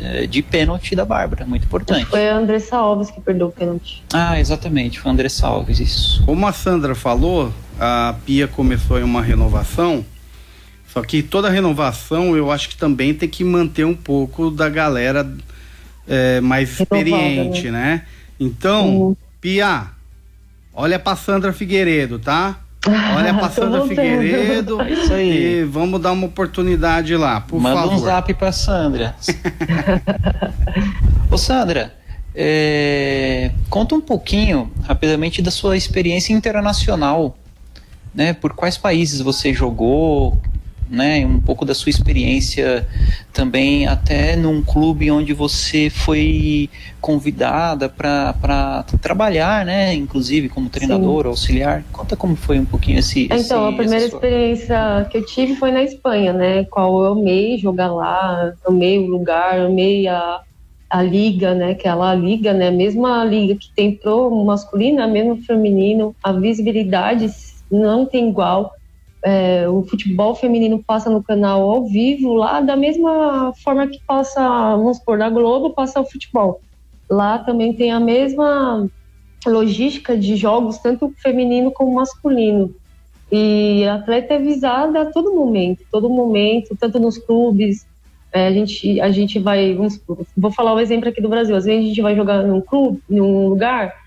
eh, 0.01 0.27
de 0.27 0.43
pênalti 0.43 0.95
da 0.95 1.05
Bárbara, 1.05 1.47
muito 1.47 1.65
importante. 1.65 2.07
Foi 2.07 2.29
a 2.29 2.37
Andressa 2.37 2.77
Alves 2.77 3.11
que 3.11 3.21
perdeu 3.21 3.49
o 3.49 3.53
pênalti. 3.53 4.03
Ah, 4.13 4.39
exatamente, 4.39 4.99
foi 4.99 5.11
a 5.11 5.15
Andressa 5.15 5.47
Alves, 5.47 5.81
isso. 5.81 6.23
Como 6.25 6.47
a 6.47 6.53
Sandra 6.53 6.95
falou, 6.95 7.53
a 7.79 8.15
Pia 8.27 8.49
começou 8.49 8.99
em 8.99 9.03
uma 9.03 9.23
renovação, 9.23 10.05
só 10.93 11.03
que 11.03 11.23
toda 11.23 11.51
renovação 11.51 12.37
eu 12.37 12.51
acho 12.51 12.69
que 12.69 12.77
também 12.77 13.15
tem 13.15 13.29
que 13.29 13.43
manter 13.43 13.85
um 13.85 13.95
pouco 13.95 14.51
da 14.51 14.69
galera 14.69 15.29
é, 16.07 16.41
mais 16.41 16.79
Renovada, 16.79 16.97
experiente, 16.97 17.71
né? 17.71 17.81
né? 17.81 18.07
Então, 18.39 18.97
uhum. 18.97 19.17
Pia, 19.41 19.89
Olha 20.75 20.99
pra 20.99 21.17
Sandra 21.17 21.53
Figueiredo, 21.53 22.19
tá? 22.19 22.59
Olha 23.17 23.33
pra 23.33 23.49
Sandra 23.51 23.87
Figueiredo. 23.87 24.83
Isso 24.89 25.13
aí. 25.13 25.61
E 25.61 25.65
vamos 25.65 26.01
dar 26.01 26.13
uma 26.13 26.27
oportunidade 26.27 27.17
lá, 27.17 27.41
por 27.41 27.61
Manda 27.61 27.77
favor. 27.77 27.91
Manda 27.93 28.03
um 28.03 28.05
zap 28.05 28.35
pra 28.35 28.53
Sandra. 28.53 29.15
Ô 31.31 31.39
Sandra, 31.39 31.95
É, 32.37 33.53
conta 33.71 33.95
um 33.95 34.01
pouquinho, 34.01 34.69
rapidamente, 34.83 35.41
da 35.41 35.53
sua 35.53 35.77
experiência 35.77 36.33
internacional, 36.33 37.39
né? 38.13 38.33
Por 38.33 38.55
quais 38.55 38.77
países 38.77 39.21
você 39.21 39.55
jogou, 39.55 40.37
né? 40.89 41.25
Um 41.27 41.41
pouco 41.41 41.65
da 41.65 41.75
sua 41.75 41.91
experiência 41.91 42.87
também, 43.33 43.87
até 43.87 44.37
num 44.37 44.63
clube 44.63 45.11
onde 45.11 45.33
você 45.33 45.91
foi 45.91 46.69
convidada 47.01 47.89
para 47.89 48.85
trabalhar, 49.01 49.65
né? 49.65 49.95
Inclusive 49.95 50.49
como 50.49 50.69
treinador, 50.69 51.23
Sim. 51.23 51.29
auxiliar. 51.29 51.85
Conta 51.93 52.17
como 52.17 52.37
foi 52.37 52.59
um 52.59 52.65
pouquinho 52.65 52.99
esse. 52.99 53.25
Então, 53.25 53.39
esse, 53.39 53.53
a 53.55 53.73
primeira 53.73 54.05
experiência 54.07 55.09
que 55.11 55.19
eu 55.19 55.27
tive 55.27 55.57
foi 55.57 55.71
na 55.71 55.83
Espanha, 55.83 56.33
né? 56.33 56.65
Qual 56.65 57.05
eu 57.05 57.13
amei 57.13 57.59
jogar 57.59 57.93
lá, 57.93 58.53
amei 58.67 58.99
o 58.99 59.07
lugar, 59.07 59.59
amei 59.59 60.07
a 60.09 60.41
a 60.95 61.03
liga, 61.03 61.55
né, 61.55 61.75
que 61.75 61.89
é 61.89 61.93
liga, 62.15 62.53
né, 62.53 62.71
mesmo 62.71 63.05
a 63.05 63.25
liga 63.25 63.57
que 63.57 63.69
tem 63.75 63.97
pro 63.97 64.31
masculino, 64.45 65.03
mesmo 65.09 65.43
feminino, 65.43 66.15
a 66.23 66.31
visibilidade 66.31 67.29
não 67.69 68.07
tem 68.07 68.29
igual. 68.29 68.73
É, 69.25 69.67
o 69.69 69.83
futebol 69.83 70.35
feminino 70.35 70.83
passa 70.85 71.09
no 71.09 71.23
canal 71.23 71.63
ao 71.63 71.87
vivo 71.87 72.35
lá 72.35 72.61
da 72.61 72.77
mesma 72.77 73.55
forma 73.65 73.87
que 73.87 73.99
passa, 74.07 74.41
vamos 74.77 74.99
supor, 74.99 75.17
na 75.17 75.31
Globo 75.31 75.71
passa 75.71 76.01
o 76.01 76.05
futebol. 76.05 76.61
Lá 77.09 77.39
também 77.39 77.73
tem 77.73 77.91
a 77.91 77.99
mesma 77.99 78.87
logística 79.47 80.17
de 80.17 80.37
jogos, 80.37 80.79
tanto 80.79 81.13
feminino 81.23 81.71
como 81.71 81.95
masculino. 81.95 82.75
E 83.33 83.85
atleta 83.87 84.35
é 84.35 84.39
visada 84.39 85.03
a 85.03 85.07
todo 85.07 85.35
momento, 85.35 85.85
todo 85.91 86.11
momento, 86.11 86.77
tanto 86.79 87.01
nos 87.01 87.17
clubes, 87.17 87.87
é, 88.31 88.49
a, 88.49 88.53
gente, 88.53 89.01
a 89.01 89.11
gente 89.11 89.39
vai, 89.39 89.75
vamos, 89.75 90.01
vou 90.37 90.51
falar 90.51 90.73
o 90.73 90.77
um 90.77 90.81
exemplo 90.81 91.09
aqui 91.09 91.21
do 91.21 91.29
Brasil, 91.29 91.57
às 91.57 91.65
vezes 91.65 91.85
a 91.85 91.89
gente 91.89 92.03
vai 92.03 92.15
jogar 92.15 92.43
num 92.43 92.61
clube, 92.61 93.01
num 93.09 93.49
lugar 93.49 94.04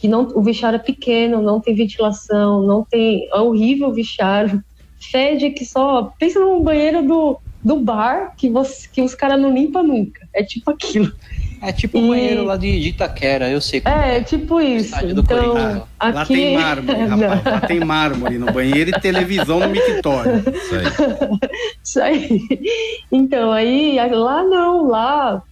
que 0.00 0.08
não, 0.08 0.22
o 0.34 0.42
vestiário 0.42 0.76
é 0.76 0.82
pequeno, 0.82 1.42
não 1.42 1.60
tem 1.60 1.74
ventilação, 1.74 2.62
não 2.62 2.84
tem, 2.84 3.28
é 3.32 3.38
horrível 3.38 3.88
o 3.88 3.94
vestiário, 3.94 4.62
fede 5.00 5.50
que 5.50 5.64
só, 5.64 6.12
pensa 6.18 6.38
num 6.38 6.62
banheiro 6.62 7.02
do, 7.02 7.38
do 7.64 7.76
bar 7.76 8.34
que, 8.36 8.48
você, 8.48 8.88
que 8.88 9.02
os 9.02 9.14
caras 9.14 9.40
não 9.40 9.52
limpam 9.52 9.82
nunca, 9.82 10.26
é 10.32 10.42
tipo 10.42 10.70
aquilo. 10.70 11.12
É 11.60 11.72
tipo 11.72 11.98
o 11.98 12.04
e... 12.04 12.08
banheiro 12.08 12.44
lá 12.44 12.56
de, 12.56 12.80
de 12.80 12.90
Itaquera, 12.90 13.50
eu 13.50 13.60
sei. 13.60 13.82
É, 13.84 14.18
é, 14.18 14.22
tipo 14.22 14.60
isso. 14.60 14.94
Então, 15.04 15.84
aqui... 15.98 16.14
Lá 16.14 16.26
tem 16.26 16.54
mármore, 16.54 16.98
rapaz. 17.02 17.44
Lá 17.44 17.60
tem 17.62 17.80
mármore 17.80 18.38
no 18.38 18.52
banheiro 18.52 18.90
e 18.90 19.00
televisão 19.00 19.58
no 19.58 19.68
mictório. 19.68 20.44
Isso 20.54 20.74
aí. 20.76 21.40
Isso 21.82 22.00
aí. 22.00 22.40
Então, 23.10 23.50
aí, 23.50 23.98
lá 24.12 24.44
não, 24.44 24.86
lá 24.86 25.42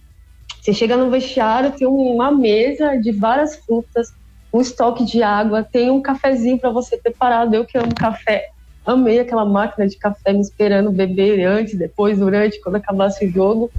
você 0.67 0.73
chega 0.73 0.97
no 0.97 1.09
vestiário, 1.09 1.71
tem 1.71 1.87
uma 1.87 2.29
mesa 2.29 2.97
de 2.97 3.13
várias 3.13 3.55
frutas, 3.55 4.13
um 4.57 4.61
estoque 4.61 5.05
de 5.05 5.21
água, 5.21 5.63
tem 5.63 5.91
um 5.91 6.01
cafezinho 6.01 6.57
para 6.57 6.71
você 6.71 6.97
preparado. 6.97 7.53
Eu 7.53 7.63
que 7.63 7.77
amo 7.77 7.93
café, 7.93 8.47
amei 8.85 9.19
aquela 9.19 9.45
máquina 9.45 9.87
de 9.87 9.97
café 9.97 10.33
me 10.33 10.41
esperando 10.41 10.91
beber 10.91 11.45
antes, 11.45 11.77
depois, 11.77 12.17
durante, 12.17 12.59
quando 12.61 12.77
acabasse 12.77 13.25
o 13.25 13.31
jogo, 13.31 13.69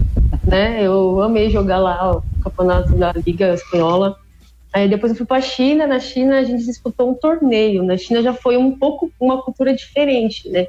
né? 0.46 0.82
Eu 0.82 1.20
amei 1.20 1.50
jogar 1.50 1.78
lá 1.78 2.16
o 2.16 2.22
campeonato 2.42 2.94
da 2.96 3.12
Liga 3.26 3.54
Espanhola. 3.54 4.16
Aí 4.72 4.88
depois 4.88 5.10
eu 5.10 5.16
fui 5.16 5.26
para 5.26 5.38
a 5.38 5.42
China, 5.42 5.86
na 5.86 5.98
China 5.98 6.38
a 6.38 6.44
gente 6.44 6.64
disputou 6.64 7.10
um 7.10 7.14
torneio. 7.14 7.82
Na 7.82 7.96
China 7.96 8.22
já 8.22 8.32
foi 8.32 8.56
um 8.56 8.78
pouco 8.78 9.10
uma 9.18 9.42
cultura 9.42 9.74
diferente, 9.74 10.48
né? 10.48 10.66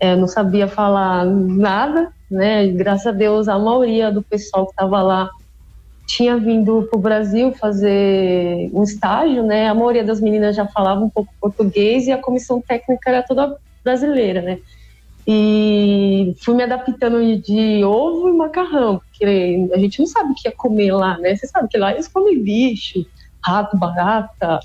É, 0.00 0.16
não 0.16 0.26
sabia 0.26 0.66
falar 0.66 1.26
nada, 1.26 2.10
né? 2.30 2.66
Graças 2.68 3.06
a 3.06 3.12
Deus 3.12 3.48
a 3.48 3.58
maioria 3.58 4.10
do 4.10 4.22
pessoal 4.22 4.64
que 4.64 4.72
estava 4.72 5.02
lá 5.02 5.30
tinha 6.06 6.36
vindo 6.36 6.86
para 6.90 6.98
o 6.98 7.02
Brasil 7.02 7.52
fazer 7.52 8.70
um 8.72 8.82
estágio, 8.82 9.42
né? 9.42 9.68
A 9.68 9.74
maioria 9.74 10.04
das 10.04 10.20
meninas 10.20 10.56
já 10.56 10.66
falava 10.66 11.04
um 11.04 11.08
pouco 11.08 11.32
português 11.40 12.06
e 12.06 12.12
a 12.12 12.18
comissão 12.18 12.60
técnica 12.60 13.10
era 13.10 13.22
toda 13.22 13.56
brasileira, 13.84 14.42
né? 14.42 14.58
E 15.26 16.34
fui 16.40 16.54
me 16.54 16.64
adaptando 16.64 17.20
de 17.40 17.84
ovo 17.84 18.28
e 18.28 18.32
macarrão, 18.32 18.98
porque 18.98 19.68
a 19.72 19.78
gente 19.78 20.00
não 20.00 20.06
sabe 20.06 20.32
o 20.32 20.34
que 20.34 20.48
ia 20.48 20.52
comer 20.52 20.92
lá, 20.92 21.16
né? 21.18 21.36
Você 21.36 21.46
sabe 21.46 21.68
que 21.68 21.78
lá 21.78 21.92
eles 21.92 22.08
comem 22.08 22.42
bicho, 22.42 23.06
rato, 23.40 23.76
barata, 23.76 24.58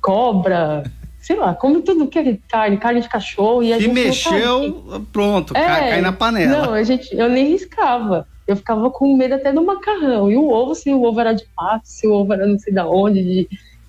cobra, 0.00 0.82
sei 1.20 1.36
lá, 1.36 1.54
come 1.54 1.82
tudo 1.82 2.08
que 2.08 2.18
é 2.18 2.38
carne, 2.48 2.76
carne 2.78 3.00
de 3.00 3.08
cachorro. 3.08 3.62
E 3.62 3.72
a 3.72 3.76
Se 3.76 3.84
gente 3.84 3.94
mexeu, 3.94 5.06
pronto, 5.12 5.56
é, 5.56 5.64
cai, 5.64 5.90
cai, 5.90 6.00
na 6.00 6.12
panela. 6.12 6.66
Não, 6.66 6.74
a 6.74 6.82
gente, 6.82 7.14
eu 7.14 7.28
nem 7.28 7.46
riscava. 7.50 8.26
Eu 8.50 8.56
ficava 8.56 8.90
com 8.90 9.16
medo 9.16 9.34
até 9.34 9.52
do 9.52 9.64
macarrão. 9.64 10.30
E 10.30 10.36
o 10.36 10.48
ovo, 10.48 10.74
se 10.74 10.92
o 10.92 11.02
ovo 11.02 11.20
era 11.20 11.32
de 11.32 11.44
pato, 11.54 11.82
se 11.84 12.06
o 12.06 12.12
ovo 12.12 12.32
era 12.32 12.46
não 12.46 12.58
sei 12.58 12.72
da 12.72 12.88
onde, 12.88 13.22
de... 13.22 13.48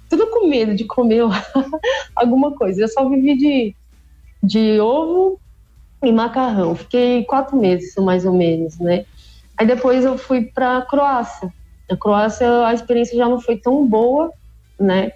tudo 0.10 0.28
com 0.28 0.48
medo 0.48 0.76
de 0.76 0.86
comer 0.86 1.24
alguma 2.16 2.52
coisa. 2.52 2.84
Eu 2.84 2.88
só 2.88 3.08
vivi 3.10 3.36
de 3.36 3.76
de 4.44 4.80
ovo 4.80 5.40
e 6.04 6.12
macarrão. 6.12 6.76
Fiquei 6.76 7.24
quatro 7.26 7.58
meses, 7.58 7.94
mais 7.96 8.26
ou 8.26 8.34
menos, 8.34 8.80
né? 8.80 9.06
Aí 9.58 9.68
depois 9.68 10.04
eu 10.04 10.18
fui 10.18 10.44
para 10.46 10.82
Croácia. 10.84 11.54
Na 11.90 11.98
Croácia 11.98 12.66
a 12.66 12.74
experiência 12.74 13.18
já 13.18 13.28
não 13.28 13.40
foi 13.40 13.58
tão 13.58 13.86
boa, 13.88 14.32
né? 14.80 15.12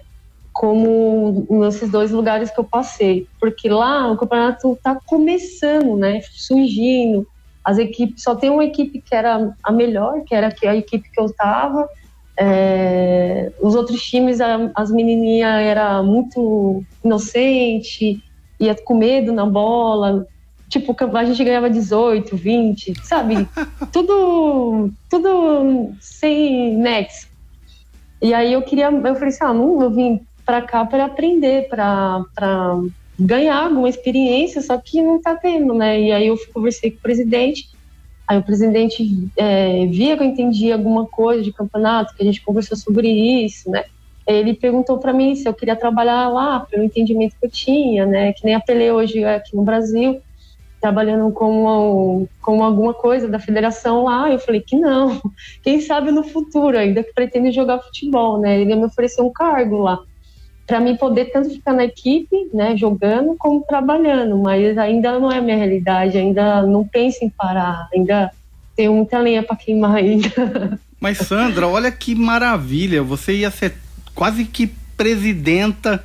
Como 0.52 1.46
nesses 1.50 1.90
dois 1.90 2.10
lugares 2.10 2.50
que 2.50 2.58
eu 2.58 2.64
passei, 2.64 3.26
porque 3.40 3.68
lá 3.68 4.10
o 4.10 4.16
campeonato 4.16 4.72
está 4.72 4.98
começando, 5.06 5.96
né? 5.96 6.20
Surgindo. 6.32 7.26
As 7.66 7.78
equipes 7.78 8.22
só 8.22 8.36
tem 8.36 8.48
uma 8.48 8.64
equipe 8.64 9.02
que 9.02 9.12
era 9.12 9.52
a 9.60 9.72
melhor, 9.72 10.22
que 10.24 10.32
era 10.32 10.54
a 10.66 10.76
equipe 10.76 11.10
que 11.10 11.20
eu 11.20 11.26
estava. 11.26 11.88
É, 12.38 13.50
os 13.60 13.74
outros 13.74 14.00
times, 14.02 14.38
as 14.72 14.88
menininhas 14.92 15.62
era 15.62 16.00
muito 16.00 16.84
inocente, 17.04 18.22
ia 18.60 18.72
com 18.76 18.94
medo 18.94 19.32
na 19.32 19.44
bola. 19.44 20.24
Tipo, 20.68 20.94
a 21.16 21.24
gente 21.24 21.42
ganhava 21.42 21.68
18, 21.68 22.36
20, 22.36 23.04
sabe? 23.04 23.48
tudo, 23.92 24.92
tudo 25.10 25.92
sem 25.98 26.76
nexo. 26.76 27.26
E 28.22 28.32
aí 28.32 28.52
eu 28.52 28.62
queria, 28.62 28.92
eu 28.92 29.14
falei 29.16 29.28
assim, 29.28 29.44
ah, 29.44 29.52
não, 29.52 29.82
eu 29.82 29.90
vim 29.90 30.24
para 30.44 30.62
cá 30.62 30.86
para 30.86 31.06
aprender, 31.06 31.68
para 31.68 32.22
ganhar 33.18 33.64
alguma 33.64 33.88
experiência, 33.88 34.60
só 34.60 34.76
que 34.78 35.02
não 35.02 35.20
tá 35.20 35.34
tendo, 35.36 35.74
né? 35.74 36.00
E 36.00 36.12
aí 36.12 36.26
eu 36.26 36.36
conversei 36.52 36.90
com 36.90 36.98
o 36.98 37.02
presidente, 37.02 37.68
aí 38.26 38.38
o 38.38 38.42
presidente 38.42 39.30
é, 39.36 39.86
via 39.86 40.16
que 40.16 40.22
eu 40.22 40.26
entendia 40.26 40.74
alguma 40.74 41.06
coisa 41.06 41.42
de 41.42 41.52
campeonato, 41.52 42.14
que 42.14 42.22
a 42.22 42.26
gente 42.26 42.42
conversou 42.42 42.76
sobre 42.76 43.08
isso, 43.08 43.70
né? 43.70 43.84
ele 44.26 44.54
perguntou 44.54 44.98
para 44.98 45.12
mim 45.12 45.36
se 45.36 45.48
eu 45.48 45.54
queria 45.54 45.76
trabalhar 45.76 46.28
lá, 46.28 46.60
pelo 46.60 46.82
entendimento 46.82 47.36
que 47.38 47.46
eu 47.46 47.50
tinha, 47.50 48.04
né? 48.04 48.32
Que 48.32 48.44
nem 48.44 48.54
a 48.54 48.60
Pelé 48.60 48.92
hoje 48.92 49.24
aqui 49.24 49.54
no 49.54 49.62
Brasil, 49.62 50.20
trabalhando 50.80 51.30
com, 51.32 52.26
com 52.42 52.64
alguma 52.64 52.92
coisa 52.92 53.28
da 53.28 53.38
federação 53.38 54.02
lá. 54.02 54.30
Eu 54.30 54.40
falei 54.40 54.60
que 54.60 54.76
não. 54.76 55.20
Quem 55.62 55.80
sabe 55.80 56.10
no 56.10 56.24
futuro, 56.24 56.76
ainda 56.76 57.04
que 57.04 57.12
pretende 57.12 57.52
jogar 57.52 57.78
futebol, 57.78 58.40
né? 58.40 58.60
Ele 58.60 58.74
me 58.74 58.84
ofereceu 58.84 59.24
um 59.24 59.32
cargo 59.32 59.78
lá 59.78 60.00
para 60.66 60.80
mim 60.80 60.96
poder 60.96 61.26
tanto 61.26 61.50
ficar 61.50 61.72
na 61.72 61.84
equipe, 61.84 62.50
né, 62.52 62.76
jogando 62.76 63.36
como 63.38 63.64
trabalhando, 63.66 64.36
mas 64.36 64.76
ainda 64.76 65.18
não 65.18 65.30
é 65.30 65.38
a 65.38 65.42
minha 65.42 65.56
realidade, 65.56 66.18
ainda 66.18 66.62
não 66.62 66.84
penso 66.86 67.24
em 67.24 67.30
parar, 67.30 67.88
ainda 67.94 68.32
tenho 68.74 68.92
muita 68.92 69.18
lenha 69.18 69.42
para 69.42 69.56
queimar 69.56 69.96
ainda. 69.96 70.78
Mas 71.00 71.18
Sandra, 71.18 71.68
olha 71.68 71.90
que 71.92 72.14
maravilha, 72.14 73.02
você 73.02 73.36
ia 73.36 73.50
ser 73.50 73.74
quase 74.14 74.44
que 74.44 74.66
presidenta 74.96 76.02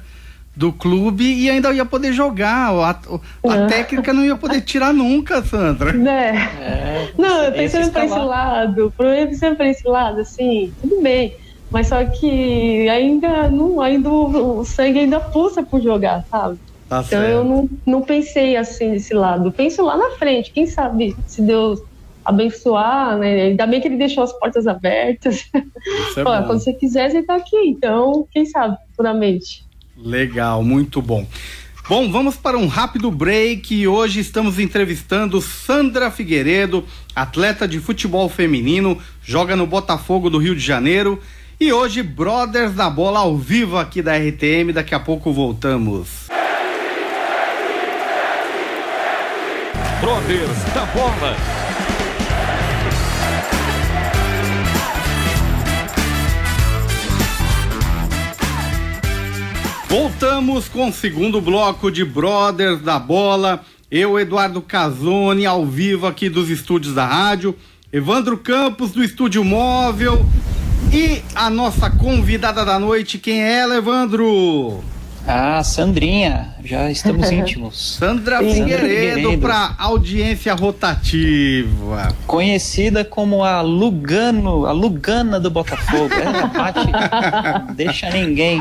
do 0.55 0.71
clube 0.71 1.23
e 1.23 1.49
ainda 1.49 1.73
ia 1.73 1.85
poder 1.85 2.13
jogar. 2.13 2.71
A, 2.71 2.89
a 2.89 3.67
técnica 3.67 4.13
não 4.13 4.23
ia 4.23 4.35
poder 4.35 4.61
tirar 4.61 4.93
nunca, 4.93 5.41
Sandra. 5.43 5.93
Né? 6.01 6.35
É, 6.59 7.09
não, 7.17 7.43
eu 7.43 7.51
pensando 7.51 7.91
pra 7.91 8.05
esse 8.05 8.19
lado, 8.19 8.93
pensando 8.97 9.55
pra 9.55 9.69
esse 9.69 9.87
lado, 9.87 10.21
assim, 10.21 10.73
tudo 10.81 11.01
bem. 11.01 11.35
Mas 11.71 11.87
só 11.87 12.03
que 12.03 12.89
ainda 12.89 13.49
não, 13.49 13.79
ainda 13.79 14.09
o 14.09 14.63
sangue 14.65 14.99
ainda 14.99 15.19
pulsa 15.19 15.63
por 15.63 15.81
jogar, 15.81 16.25
sabe? 16.29 16.59
Tá 16.89 17.01
então 17.07 17.23
eu 17.23 17.43
não, 17.45 17.69
não 17.85 18.01
pensei 18.01 18.57
assim 18.57 18.91
desse 18.91 19.13
lado. 19.13 19.51
Penso 19.51 19.81
lá 19.81 19.95
na 19.95 20.11
frente, 20.17 20.51
quem 20.51 20.67
sabe 20.67 21.15
se 21.25 21.41
Deus 21.41 21.81
abençoar, 22.25 23.17
né? 23.17 23.43
Ainda 23.43 23.65
bem 23.65 23.79
que 23.79 23.87
ele 23.87 23.95
deixou 23.97 24.23
as 24.23 24.33
portas 24.33 24.67
abertas. 24.67 25.49
É 25.55 26.21
Olha, 26.23 26.45
quando 26.45 26.59
você 26.59 26.73
quiser, 26.73 27.09
você 27.09 27.23
tá 27.23 27.35
aqui. 27.35 27.55
Então, 27.65 28.27
quem 28.31 28.45
sabe, 28.45 28.77
futuramente. 28.89 29.63
Legal, 29.97 30.61
muito 30.63 31.01
bom. 31.01 31.25
Bom, 31.87 32.11
vamos 32.11 32.35
para 32.35 32.57
um 32.57 32.67
rápido 32.67 33.09
break. 33.09 33.87
Hoje 33.87 34.19
estamos 34.19 34.59
entrevistando 34.59 35.41
Sandra 35.41 36.11
Figueiredo, 36.11 36.85
atleta 37.15 37.67
de 37.67 37.79
futebol 37.79 38.29
feminino, 38.29 38.97
joga 39.21 39.55
no 39.55 39.65
Botafogo 39.65 40.29
do 40.29 40.37
Rio 40.37 40.55
de 40.55 40.61
Janeiro. 40.61 41.21
E 41.61 41.71
hoje, 41.71 42.01
Brothers 42.01 42.73
da 42.73 42.89
Bola 42.89 43.19
ao 43.19 43.37
vivo 43.37 43.77
aqui 43.77 44.01
da 44.01 44.17
RTM. 44.17 44.73
Daqui 44.73 44.95
a 44.95 44.99
pouco 44.99 45.31
voltamos. 45.31 46.25
Brothers 49.99 50.63
da 50.73 50.85
Bola. 50.87 51.37
Voltamos 59.87 60.67
com 60.67 60.89
o 60.89 60.91
segundo 60.91 61.39
bloco 61.39 61.91
de 61.91 62.03
Brothers 62.03 62.81
da 62.81 62.97
Bola. 62.97 63.63
Eu, 63.91 64.19
Eduardo 64.19 64.63
Casoni, 64.63 65.45
ao 65.45 65.63
vivo 65.63 66.07
aqui 66.07 66.27
dos 66.27 66.49
estúdios 66.49 66.95
da 66.95 67.05
rádio. 67.05 67.55
Evandro 67.93 68.35
Campos, 68.39 68.93
do 68.93 69.03
Estúdio 69.03 69.43
Móvel. 69.43 70.25
E 70.89 71.21
a 71.35 71.49
nossa 71.49 71.89
convidada 71.89 72.65
da 72.65 72.79
noite, 72.79 73.17
quem 73.17 73.43
é 73.43 73.59
ela, 73.59 73.75
Evandro? 73.75 74.83
Ah, 75.27 75.63
Sandrinha, 75.63 76.55
já 76.63 76.89
estamos 76.89 77.29
íntimos. 77.31 77.97
Sandra 77.97 78.39
Figueiredo 78.39 79.37
para 79.37 79.75
audiência 79.77 80.53
rotativa. 80.53 82.15
Conhecida 82.25 83.05
como 83.05 83.43
a 83.43 83.61
Lugano, 83.61 84.65
a 84.65 84.71
Lugana 84.71 85.39
do 85.39 85.51
Botafogo. 85.51 86.13
Ela 86.13 86.47
bate, 86.49 87.75
deixa 87.75 88.09
ninguém. 88.09 88.59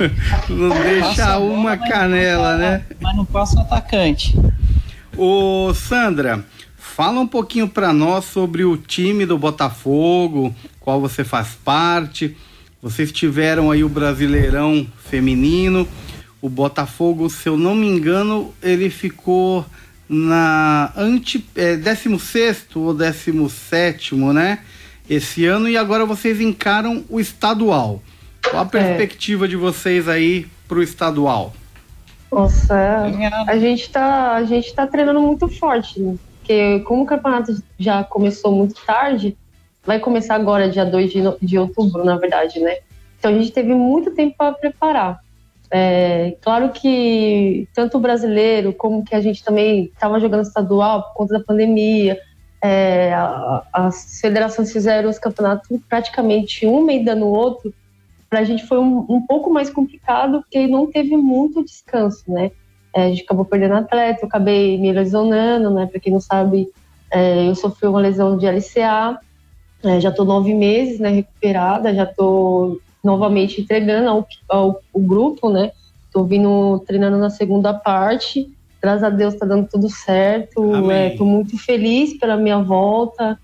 Não 0.48 0.68
deixa 0.83 1.09
passa 1.09 1.38
uma 1.38 1.76
bola, 1.76 1.88
canela, 1.88 2.50
mas 2.52 2.61
né? 2.61 2.85
Mas 3.00 3.16
não 3.16 3.24
passa 3.24 3.56
o 3.56 3.61
atacante. 3.61 4.38
Ô, 5.16 5.72
Sandra, 5.74 6.44
fala 6.76 7.20
um 7.20 7.26
pouquinho 7.26 7.68
para 7.68 7.92
nós 7.92 8.26
sobre 8.26 8.64
o 8.64 8.76
time 8.76 9.24
do 9.24 9.38
Botafogo, 9.38 10.54
qual 10.81 11.01
você 11.01 11.23
faz 11.23 11.51
parte. 11.64 12.37
Vocês 12.83 13.12
tiveram 13.12 13.71
aí 13.71 13.85
o 13.85 13.88
Brasileirão 13.88 14.87
Feminino 15.05 15.87
o 16.43 16.49
Botafogo, 16.49 17.29
se 17.29 17.49
eu 17.49 17.57
não 17.57 17.75
me 17.75 17.87
engano, 17.87 18.55
ele 18.62 18.88
ficou 18.88 19.64
na 20.09 20.93
ante, 20.97 21.47
é, 21.55 21.77
16 21.77 22.66
ou 22.75 22.95
17, 22.95 24.14
né? 24.14 24.61
Esse 25.09 25.45
ano, 25.45 25.69
e 25.69 25.77
agora 25.77 26.07
vocês 26.07 26.40
encaram 26.40 27.05
o 27.09 27.21
estadual. 27.21 28.01
Qual 28.49 28.62
a 28.62 28.66
é. 28.66 28.69
perspectiva 28.69 29.45
é. 29.45 29.49
de 29.49 29.57
vocês 29.57 30.09
aí 30.09 30.47
para 30.66 30.79
o 30.79 30.83
estadual? 30.83 31.53
Nossa, 32.33 33.11
a 33.47 33.59
gente 33.59 33.83
está 33.83 34.35
a 34.37 34.45
gente 34.45 34.73
tá 34.73 34.87
treinando 34.87 35.21
muito 35.21 35.49
forte, 35.49 36.01
né? 36.01 36.16
porque 36.38 36.81
como 36.81 37.03
o 37.03 37.07
campeonato 37.07 37.62
já 37.79 38.03
começou 38.05 38.53
muito 38.53 38.75
tarde, 38.87 39.37
vai 39.85 39.99
começar 39.99 40.35
agora 40.35 40.69
dia 40.69 40.85
2 40.85 41.11
de, 41.11 41.21
de 41.43 41.59
outubro, 41.59 42.05
na 42.05 42.16
verdade, 42.16 42.61
né? 42.61 42.79
Então 43.19 43.31
a 43.31 43.35
gente 43.35 43.53
teve 43.53 43.75
muito 43.75 44.12
tempo 44.12 44.35
para 44.37 44.53
preparar. 44.53 45.21
É, 45.71 46.37
claro 46.40 46.71
que 46.71 47.69
tanto 47.73 47.97
o 47.97 48.01
brasileiro 48.01 48.73
como 48.73 49.05
que 49.05 49.14
a 49.14 49.21
gente 49.21 49.45
também 49.45 49.85
estava 49.85 50.19
jogando 50.19 50.43
estadual 50.43 51.05
por 51.05 51.14
conta 51.14 51.38
da 51.38 51.45
pandemia, 51.45 52.19
é, 52.62 53.12
as 53.73 54.21
federações 54.21 54.73
fizeram 54.73 55.09
os 55.09 55.19
campeonatos 55.19 55.69
praticamente 55.88 56.66
um 56.66 56.83
meio 56.83 57.16
no 57.16 57.29
outro. 57.29 57.73
Para 58.29 58.40
a 58.40 58.45
gente 58.45 58.66
foi 58.66 58.79
um, 58.79 59.07
um, 59.09 59.27
pouco 59.27 59.51
mais 59.51 59.71
complicado 59.71 60.40
porque 60.43 60.66
não 60.66 60.87
teve 60.90 61.16
muito 61.16 61.64
descanso, 61.64 62.25
né? 62.29 62.51
É, 62.95 63.05
a 63.05 63.09
gente 63.09 63.23
acabou 63.23 63.45
perdendo 63.45 63.75
atleta, 63.75 64.21
eu 64.23 64.29
acabei 64.29 64.77
me 64.79 64.93
lesionando, 64.93 65.71
né? 65.71 65.87
Para 65.87 66.01
quem 66.01 66.12
não 66.12 66.21
sabe, 66.21 66.69
é, 67.11 67.49
eu 67.49 67.55
sofri 67.55 67.88
uma 67.88 68.01
lesão 68.01 68.37
de 68.37 68.47
LCA, 68.47 69.19
é, 69.83 70.01
já 70.01 70.11
estou 70.11 70.25
nove 70.25 70.55
meses, 70.55 70.99
né? 70.99 71.11
Recuperada, 71.11 71.95
já 71.95 72.05
estou 72.05 72.81
novamente 73.03 73.61
entregando 73.61 74.09
ao, 74.09 74.29
ao, 74.49 74.81
ao 74.95 75.01
grupo, 75.01 75.51
né? 75.51 75.73
Tô 76.12 76.25
vindo 76.25 76.83
treinando 76.87 77.16
na 77.19 77.31
segunda 77.31 77.73
parte. 77.73 78.51
Graças 78.81 79.05
a 79.05 79.11
Deus 79.11 79.35
tá 79.35 79.47
dando 79.47 79.69
tudo 79.69 79.88
certo. 79.88 80.90
É, 80.90 81.11
tô 81.11 81.25
muito 81.25 81.57
feliz 81.59 82.19
pela 82.19 82.37
minha 82.37 82.59
volta. 82.59 83.38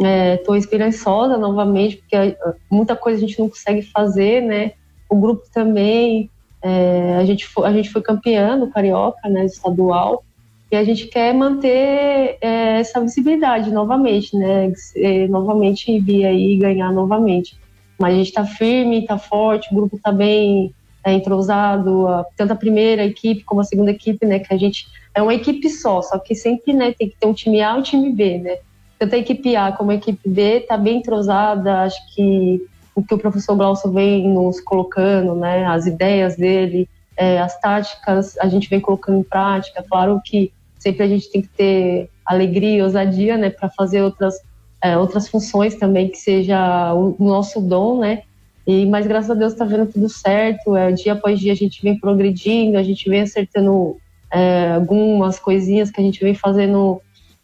É, 0.00 0.36
tô 0.38 0.54
esperançosa 0.54 1.36
novamente, 1.36 1.96
porque 1.96 2.14
ah, 2.16 2.54
muita 2.70 2.94
coisa 2.94 3.18
a 3.18 3.20
gente 3.20 3.38
não 3.38 3.48
consegue 3.48 3.82
fazer, 3.82 4.42
né? 4.42 4.72
O 5.08 5.16
grupo 5.16 5.42
também. 5.52 6.30
É, 6.62 7.16
a, 7.16 7.24
gente 7.24 7.46
foi, 7.46 7.66
a 7.66 7.72
gente 7.72 7.90
foi 7.90 8.02
campeã 8.02 8.56
no 8.56 8.70
Carioca, 8.70 9.28
né? 9.28 9.44
Estadual. 9.44 10.22
E 10.70 10.76
a 10.76 10.84
gente 10.84 11.06
quer 11.06 11.32
manter 11.32 12.36
é, 12.40 12.80
essa 12.80 13.00
visibilidade 13.00 13.70
novamente, 13.70 14.36
né? 14.36 14.72
É, 14.96 15.26
novamente 15.26 15.98
vir 16.00 16.26
aí 16.26 16.56
ganhar 16.56 16.92
novamente. 16.92 17.58
Mas 17.98 18.12
a 18.12 18.16
gente 18.16 18.28
está 18.28 18.44
firme, 18.44 19.00
está 19.00 19.16
forte, 19.16 19.72
o 19.72 19.74
grupo 19.74 19.96
está 19.96 20.12
bem 20.12 20.74
é, 21.02 21.12
entrosado, 21.12 22.06
a, 22.06 22.24
tanto 22.36 22.52
a 22.52 22.56
primeira 22.56 23.04
equipe 23.04 23.44
como 23.44 23.62
a 23.62 23.64
segunda 23.64 23.90
equipe, 23.90 24.26
né? 24.26 24.38
Que 24.40 24.52
a 24.52 24.58
gente 24.58 24.86
é 25.14 25.22
uma 25.22 25.34
equipe 25.34 25.68
só, 25.70 26.02
só 26.02 26.18
que 26.18 26.34
sempre 26.34 26.72
né, 26.72 26.92
tem 26.92 27.08
que 27.08 27.16
ter 27.16 27.26
um 27.26 27.32
time 27.32 27.60
A 27.62 27.74
e 27.74 27.78
um 27.78 27.82
time 27.82 28.12
B, 28.12 28.38
né? 28.38 28.58
Tanto 28.98 29.14
a 29.14 29.18
equipe 29.18 29.56
A 29.56 29.72
como 29.72 29.90
a 29.90 29.94
equipe 29.94 30.28
B 30.28 30.58
está 30.58 30.76
bem 30.76 30.98
entrosada, 30.98 31.82
acho 31.82 31.98
que 32.14 32.62
o 32.94 33.02
que 33.02 33.14
o 33.14 33.18
professor 33.18 33.56
Glaucio 33.56 33.90
vem 33.90 34.28
nos 34.28 34.60
colocando, 34.60 35.34
né? 35.34 35.64
As 35.64 35.86
ideias 35.86 36.36
dele, 36.36 36.88
é, 37.16 37.38
as 37.40 37.58
táticas, 37.58 38.36
a 38.38 38.48
gente 38.48 38.68
vem 38.68 38.80
colocando 38.80 39.20
em 39.20 39.22
prática. 39.22 39.84
Claro 39.88 40.20
que 40.24 40.52
sempre 40.88 41.04
a 41.04 41.08
gente 41.08 41.30
tem 41.30 41.42
que 41.42 41.48
ter 41.48 42.10
alegria 42.24 42.78
e 42.78 42.82
ousadia, 42.82 43.36
né? 43.36 43.50
Para 43.50 43.68
fazer 43.68 44.02
outras 44.02 44.34
é, 44.82 44.96
outras 44.96 45.28
funções 45.28 45.74
também 45.74 46.08
que 46.08 46.18
seja 46.18 46.94
o 46.94 47.16
nosso 47.18 47.60
dom, 47.60 47.98
né? 47.98 48.22
E, 48.66 48.86
mas 48.86 49.06
graças 49.06 49.30
a 49.30 49.34
Deus 49.34 49.52
está 49.52 49.64
vendo 49.64 49.86
tudo 49.86 50.08
certo. 50.08 50.76
É, 50.76 50.92
dia 50.92 51.14
após 51.14 51.40
dia 51.40 51.52
a 51.52 51.56
gente 51.56 51.82
vem 51.82 51.98
progredindo, 51.98 52.78
a 52.78 52.82
gente 52.82 53.08
vem 53.08 53.22
acertando 53.22 53.96
é, 54.30 54.72
algumas 54.72 55.38
coisinhas 55.38 55.90
que 55.90 56.00
a 56.00 56.04
gente 56.04 56.22
vem 56.22 56.34
fazendo 56.34 57.00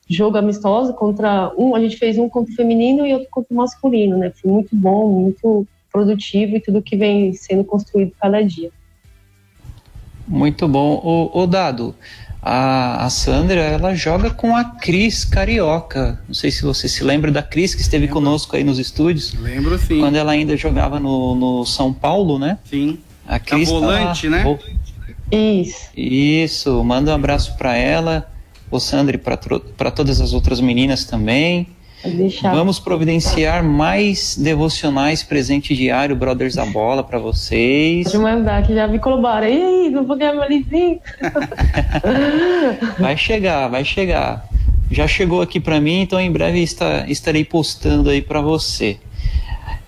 jogo 0.09 0.37
amistoso 0.37 0.95
contra 0.95 1.53
um. 1.57 1.75
A 1.75 1.81
gente 1.81 1.97
fez 1.97 2.19
um 2.19 2.29
contra 2.29 2.53
o 2.53 2.57
feminino 2.57 3.07
e 3.07 3.13
outro 3.13 3.29
contra 3.31 3.53
o 3.53 3.57
masculino, 3.57 4.17
né? 4.17 4.31
Foi 4.31 4.51
muito 4.51 4.75
bom, 4.77 5.09
muito 5.09 5.67
produtivo 5.93 6.57
e 6.57 6.61
tudo 6.61 6.83
que 6.83 6.97
vem 6.97 7.33
sendo 7.33 7.65
construído 7.65 8.13
cada 8.21 8.43
dia. 8.43 8.71
Muito 10.27 10.67
bom. 10.67 11.01
O, 11.05 11.43
o 11.43 11.47
Dado, 11.47 11.95
a, 12.47 13.07
a, 13.07 13.09
Sandra, 13.09 13.59
ela 13.61 13.95
joga 13.95 14.29
com 14.29 14.55
a 14.55 14.65
Cris 14.65 15.25
Carioca. 15.25 16.21
Não 16.29 16.35
sei 16.35 16.51
se 16.51 16.63
você 16.63 16.87
se 16.87 17.03
lembra 17.03 17.33
da 17.33 17.43
Cris 17.43 17.75
que 17.75 17.81
esteve 17.81 18.05
Lembro. 18.05 18.21
conosco 18.21 18.55
aí 18.55 18.63
nos 18.63 18.79
estúdios. 18.79 19.33
Lembro 19.41 19.79
sim. 19.79 19.99
Quando 19.99 20.17
ela 20.17 20.33
ainda 20.33 20.55
jogava 20.55 21.01
no, 21.01 21.35
no 21.35 21.65
São 21.65 21.91
Paulo, 21.91 22.39
né? 22.39 22.59
Sim. 22.69 22.99
A 23.27 23.39
Cris. 23.39 23.67
A 23.67 23.73
volante, 23.73 24.29
tá, 24.29 24.37
né? 24.37 24.59
Isso. 25.33 25.89
Isso. 25.97 26.85
Manda 26.85 27.13
um 27.13 27.15
abraço 27.15 27.57
para 27.57 27.75
ela, 27.75 28.31
o 28.71 28.79
Sandra 28.79 29.17
e 29.17 29.19
para 29.19 29.91
todas 29.91 30.21
as 30.21 30.35
outras 30.35 30.61
meninas 30.61 31.07
também. 31.07 31.67
Vamos 32.43 32.79
providenciar 32.79 33.65
mais 33.65 34.37
devocionais 34.37 35.23
presente 35.23 35.75
diário, 35.75 36.15
Brothers 36.15 36.55
da 36.55 36.67
Bola, 36.67 37.03
para 37.03 37.19
vocês. 37.19 38.05
Pode 38.05 38.19
mandar, 38.19 38.63
que 38.63 38.75
já 38.75 38.87
me 38.87 38.99
colaboram. 38.99 39.49
E 39.49 39.63
aí, 39.63 39.91
não 39.91 40.05
vou 40.05 40.17
ganhar 40.17 40.35
meu 40.35 40.47
livrinho? 40.47 41.01
vai 43.01 43.17
chegar, 43.17 43.69
vai 43.69 43.85
chegar. 43.85 44.47
Já 44.91 45.09
chegou 45.09 45.41
aqui 45.41 45.59
para 45.59 45.81
mim, 45.81 46.03
então 46.03 46.21
em 46.21 46.31
breve 46.31 46.63
está, 46.63 47.09
estarei 47.09 47.45
postando 47.45 48.11
aí 48.11 48.21
para 48.21 48.41
você. 48.43 48.99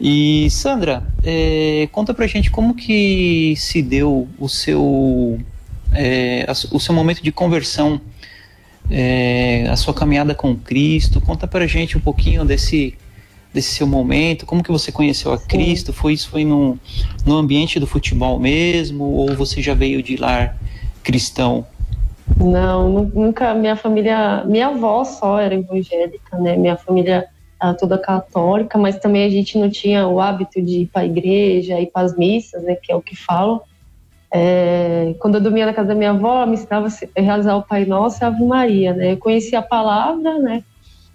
E 0.00 0.48
Sandra, 0.50 1.02
é, 1.22 1.88
conta 1.92 2.14
pra 2.14 2.26
gente 2.26 2.50
como 2.50 2.74
que 2.74 3.54
se 3.56 3.82
deu 3.82 4.26
o 4.38 4.48
seu, 4.48 5.38
é, 5.92 6.46
o 6.70 6.80
seu 6.80 6.94
momento 6.94 7.22
de 7.22 7.30
conversão 7.30 8.00
é, 8.90 9.66
a 9.68 9.76
sua 9.76 9.94
caminhada 9.94 10.34
com 10.34 10.54
Cristo. 10.56 11.20
Conta 11.20 11.46
para 11.46 11.66
gente 11.66 11.96
um 11.96 12.00
pouquinho 12.00 12.44
desse 12.44 12.96
desse 13.54 13.74
seu 13.74 13.86
momento, 13.86 14.44
como 14.44 14.62
que 14.62 14.70
você 14.70 14.92
conheceu 14.92 15.32
a 15.32 15.38
Cristo? 15.38 15.90
Foi 15.90 16.12
isso 16.12 16.28
foi 16.28 16.44
no, 16.44 16.78
no 17.24 17.36
ambiente 17.36 17.80
do 17.80 17.86
futebol 17.86 18.38
mesmo 18.38 19.04
ou 19.04 19.34
você 19.34 19.62
já 19.62 19.72
veio 19.72 20.02
de 20.02 20.16
lar 20.16 20.58
cristão? 21.02 21.66
Não, 22.36 22.88
nunca. 22.88 23.54
Minha 23.54 23.76
família, 23.76 24.44
minha 24.44 24.66
avó 24.68 25.04
só 25.04 25.38
era 25.38 25.54
evangélica, 25.54 26.36
né? 26.38 26.56
Minha 26.56 26.76
família 26.76 27.26
era 27.60 27.72
toda 27.74 27.96
católica, 27.96 28.76
mas 28.76 28.98
também 28.98 29.24
a 29.24 29.30
gente 29.30 29.56
não 29.56 29.70
tinha 29.70 30.06
o 30.06 30.20
hábito 30.20 30.60
de 30.60 30.80
ir 30.80 30.86
para 30.86 31.06
igreja, 31.06 31.80
ir 31.80 31.86
para 31.86 32.02
as 32.04 32.16
missas, 32.16 32.62
né? 32.62 32.74
Que 32.74 32.92
é 32.92 32.96
o 32.96 33.00
que 33.00 33.16
falam. 33.16 33.60
É, 34.38 35.14
quando 35.18 35.36
eu 35.36 35.40
dormia 35.40 35.64
na 35.64 35.72
casa 35.72 35.88
da 35.88 35.94
minha 35.94 36.10
avó, 36.10 36.44
me 36.44 36.54
ensinava 36.54 36.88
a 36.88 37.56
o 37.56 37.62
Pai 37.62 37.86
Nosso 37.86 38.22
e 38.22 38.24
a 38.24 38.26
Ave 38.26 38.44
Maria, 38.44 38.92
né? 38.92 39.12
Eu 39.12 39.16
conhecia 39.16 39.60
a 39.60 39.62
palavra, 39.62 40.38
né? 40.38 40.62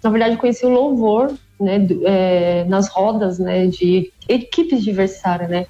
Na 0.02 0.10
verdade, 0.10 0.34
eu 0.34 0.38
conheci 0.38 0.66
o 0.66 0.70
louvor, 0.70 1.32
né? 1.60 1.86
É, 2.04 2.64
nas 2.64 2.88
rodas, 2.88 3.38
né? 3.38 3.68
De 3.68 4.12
equipes 4.28 4.80
adversárias, 4.80 5.48
né? 5.48 5.66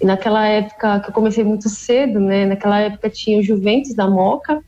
E 0.00 0.04
naquela 0.04 0.48
época, 0.48 0.98
que 0.98 1.10
eu 1.10 1.14
comecei 1.14 1.44
muito 1.44 1.68
cedo, 1.68 2.18
né? 2.18 2.44
Naquela 2.44 2.80
época 2.80 3.08
tinha 3.08 3.38
o 3.38 3.42
Juventus 3.42 3.94
da 3.94 4.10
Moca, 4.10 4.60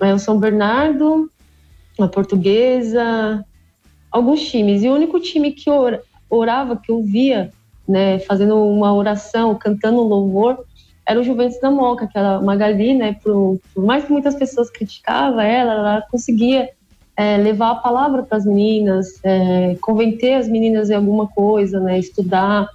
né? 0.00 0.14
o 0.14 0.18
São 0.18 0.38
Bernardo, 0.38 1.30
a 1.98 2.08
Portuguesa, 2.08 3.44
alguns 4.10 4.40
times. 4.48 4.82
E 4.82 4.88
o 4.88 4.94
único 4.94 5.20
time 5.20 5.52
que 5.52 5.68
orava, 6.30 6.76
que 6.76 6.90
eu 6.90 7.02
via, 7.02 7.50
né? 7.86 8.18
Fazendo 8.20 8.56
uma 8.64 8.94
oração, 8.94 9.54
cantando 9.54 10.00
louvor, 10.00 10.64
era 11.06 11.20
o 11.20 11.22
Juventus 11.22 11.60
da 11.60 11.70
Moca, 11.70 12.06
que 12.06 12.18
era 12.18 12.40
Magali, 12.40 12.94
né, 12.94 13.16
por, 13.22 13.60
por 13.74 13.84
mais 13.84 14.04
que 14.04 14.12
muitas 14.12 14.34
pessoas 14.34 14.70
criticavam 14.70 15.40
ela, 15.40 15.72
ela 15.72 16.02
conseguia 16.10 16.68
é, 17.16 17.36
levar 17.38 17.70
a 17.70 17.76
palavra 17.76 18.22
para 18.22 18.36
as 18.36 18.44
meninas, 18.44 19.18
é, 19.24 19.76
convencer 19.80 20.34
as 20.34 20.48
meninas 20.48 20.90
em 20.90 20.94
alguma 20.94 21.26
coisa, 21.26 21.80
né, 21.80 21.98
estudar. 21.98 22.68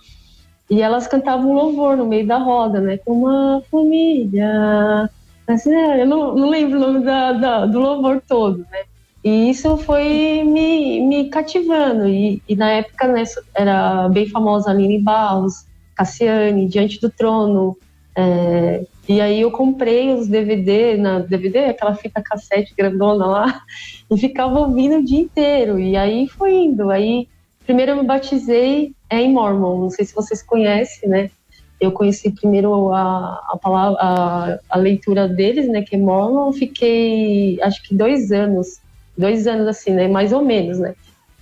e 0.69 0.81
elas 0.81 1.07
cantavam 1.07 1.53
louvor 1.53 1.95
no 1.97 2.05
meio 2.05 2.25
da 2.25 2.37
roda, 2.37 2.79
né? 2.79 2.97
Com 2.97 3.11
uma 3.11 3.61
família. 3.69 5.09
Assim, 5.45 5.73
eu 5.73 6.07
não, 6.07 6.33
não 6.33 6.49
lembro 6.49 6.77
o 6.77 6.81
nome 6.81 7.05
da, 7.05 7.33
da, 7.33 7.65
do 7.65 7.79
louvor 7.79 8.21
todo, 8.27 8.59
né? 8.71 8.83
E 9.23 9.49
isso 9.49 9.77
foi 9.77 10.43
me, 10.43 11.01
me 11.01 11.29
cativando. 11.29 12.07
E, 12.07 12.41
e 12.47 12.55
na 12.55 12.71
época 12.71 13.07
né, 13.07 13.23
era 13.53 14.09
bem 14.09 14.27
famosa 14.27 14.71
Aline 14.71 14.99
Barros, 14.99 15.65
Cassiane, 15.95 16.67
Diante 16.67 16.99
do 16.99 17.09
Trono. 17.09 17.77
É, 18.21 18.85
e 19.09 19.19
aí 19.19 19.41
eu 19.41 19.51
comprei 19.51 20.13
os 20.13 20.27
DVD, 20.27 20.95
na 20.95 21.19
DVD, 21.19 21.65
aquela 21.65 21.95
fita 21.95 22.21
cassete 22.21 22.73
grandona 22.77 23.25
lá, 23.25 23.61
e 24.09 24.17
ficava 24.17 24.59
ouvindo 24.59 24.97
o 24.97 25.03
dia 25.03 25.19
inteiro. 25.19 25.79
E 25.79 25.97
aí 25.97 26.27
foi 26.27 26.53
indo. 26.53 26.89
Aí 26.91 27.27
primeiro 27.65 27.91
eu 27.91 27.97
me 27.97 28.03
batizei 28.03 28.93
é 29.09 29.21
em 29.21 29.33
Mormon. 29.33 29.79
Não 29.81 29.89
sei 29.89 30.05
se 30.05 30.13
vocês 30.13 30.43
conhecem, 30.43 31.09
né? 31.09 31.31
Eu 31.79 31.91
conheci 31.91 32.31
primeiro 32.31 32.93
a, 32.93 33.41
a, 33.51 33.57
palavra, 33.59 33.97
a, 33.99 34.59
a 34.69 34.77
leitura 34.77 35.27
deles, 35.27 35.67
né? 35.67 35.81
Que 35.81 35.95
é 35.95 35.99
Mormon. 35.99 36.53
Fiquei, 36.53 37.59
acho 37.61 37.81
que 37.83 37.95
dois 37.95 38.31
anos, 38.31 38.79
dois 39.17 39.47
anos 39.47 39.67
assim, 39.67 39.91
né? 39.91 40.07
Mais 40.07 40.31
ou 40.31 40.43
menos, 40.43 40.77
né? 40.77 40.93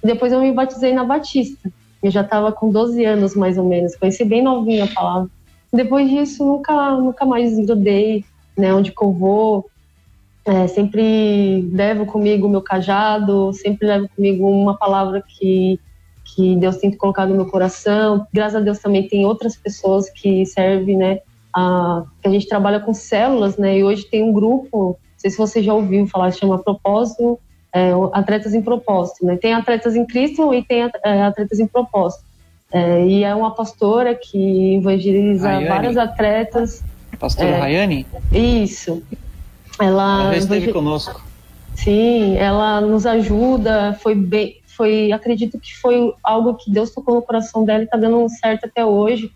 Depois 0.02 0.32
eu 0.32 0.40
me 0.40 0.52
batizei 0.54 0.94
na 0.94 1.04
Batista. 1.04 1.70
Eu 2.02 2.10
já 2.10 2.22
estava 2.22 2.54
com 2.54 2.72
12 2.72 3.04
anos, 3.04 3.36
mais 3.36 3.58
ou 3.58 3.66
menos. 3.66 3.98
Conheci 3.98 4.24
bem 4.24 4.42
novinha 4.42 4.86
a 4.86 4.88
palavra. 4.88 5.30
Depois 5.72 6.10
disso, 6.10 6.46
nunca, 6.46 6.92
nunca 6.98 7.26
mais 7.26 7.56
desgrudei, 7.56 8.26
né? 8.58 8.74
Onde 8.74 8.92
que 8.92 9.04
eu 9.04 9.12
vou. 9.12 9.70
É, 10.46 10.68
sempre 10.68 11.70
levo 11.72 12.06
comigo 12.06 12.48
o 12.48 12.50
meu 12.50 12.62
cajado, 12.62 13.54
sempre 13.54 13.88
levo 13.88 14.10
comigo 14.16 14.50
uma 14.50 14.76
palavra 14.76 15.24
que 15.28 15.80
que 16.36 16.56
Deus 16.56 16.78
tem 16.78 16.92
colocado 16.92 17.30
no 17.30 17.36
meu 17.36 17.46
coração. 17.48 18.26
Graças 18.32 18.56
a 18.56 18.60
Deus 18.60 18.80
também 18.80 19.08
tem 19.08 19.26
outras 19.26 19.56
pessoas 19.56 20.10
que 20.10 20.46
servem, 20.46 20.98
né? 20.98 21.20
A, 21.54 22.04
a 22.24 22.30
gente 22.30 22.48
trabalha 22.48 22.80
com 22.80 22.94
células, 22.94 23.58
né? 23.58 23.78
E 23.80 23.84
hoje 23.84 24.06
tem 24.06 24.24
um 24.24 24.32
grupo, 24.32 24.78
não 24.78 24.98
sei 25.18 25.32
se 25.32 25.38
você 25.38 25.64
já 25.64 25.74
ouviu 25.74 26.08
falar, 26.08 26.32
chama 26.32 26.62
Propósito, 26.62 27.40
é, 27.74 27.92
Atletas 28.14 28.54
em 28.54 28.62
Propósito, 28.62 29.26
né? 29.26 29.38
Tem 29.38 29.54
atletas 29.54 29.96
em 29.96 30.06
Cristo 30.06 30.54
e 30.54 30.64
tem 30.64 30.90
é, 31.04 31.24
atletas 31.24 31.60
em 31.60 31.68
propósito. 31.68 32.24
É, 32.72 33.06
e 33.06 33.24
é 33.24 33.34
uma 33.34 33.52
pastora 33.52 34.14
que 34.14 34.76
evangeliza 34.76 35.48
Rayane. 35.48 35.68
vários 35.68 35.98
atletas. 35.98 36.84
Pastora 37.20 37.50
é, 37.50 37.60
Rayane? 37.60 38.06
Isso. 38.32 39.02
Ela, 39.80 40.26
ela 40.26 40.38
esteve 40.38 40.72
conosco. 40.72 41.22
Sim, 41.76 42.36
ela 42.38 42.82
nos 42.82 43.06
ajuda, 43.06 43.98
foi 44.02 44.14
bem, 44.14 44.58
foi, 44.66 45.12
acredito 45.12 45.58
que 45.60 45.76
foi 45.78 46.14
algo 46.22 46.56
que 46.56 46.70
Deus 46.70 46.92
tocou 46.92 47.16
no 47.16 47.22
coração 47.22 47.64
dela 47.64 47.82
e 47.82 47.84
está 47.86 47.98
dando 47.98 48.28
certo 48.30 48.66
até 48.66 48.86
hoje, 48.86 49.32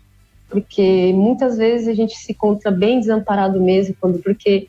porque 0.48 1.12
muitas 1.14 1.56
vezes 1.56 1.88
a 1.88 1.94
gente 1.94 2.14
se 2.16 2.32
encontra 2.32 2.70
bem 2.70 3.00
desamparado 3.00 3.60
mesmo, 3.60 3.96
quando 3.98 4.18
porque 4.22 4.68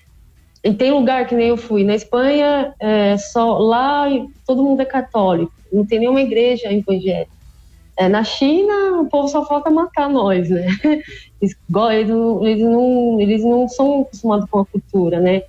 e 0.63 0.73
tem 0.73 0.91
lugar 0.91 1.27
que 1.27 1.35
nem 1.35 1.49
eu 1.49 1.57
fui 1.57 1.83
na 1.83 1.93
Espanha, 1.93 2.73
é, 2.79 3.17
só 3.17 3.57
lá 3.59 4.05
todo 4.47 4.63
mundo 4.63 4.81
é 4.81 4.85
católico, 4.85 5.53
não 5.71 5.85
tem 5.85 5.99
nenhuma 5.99 6.21
igreja 6.21 6.73
evangélica. 6.73 7.34
É, 7.97 8.09
na 8.09 8.23
China, 8.23 9.01
o 9.01 9.05
povo 9.05 9.27
só 9.27 9.45
falta 9.45 9.69
matar 9.69 10.09
nós, 10.09 10.49
né? 10.49 10.67
Eles, 11.41 11.55
eles, 11.91 12.09
não, 12.09 13.19
eles, 13.19 13.43
não, 13.43 13.67
são 13.69 14.01
acostumados 14.01 14.49
com 14.49 14.59
a 14.59 14.65
cultura, 14.65 15.19
né? 15.19 15.43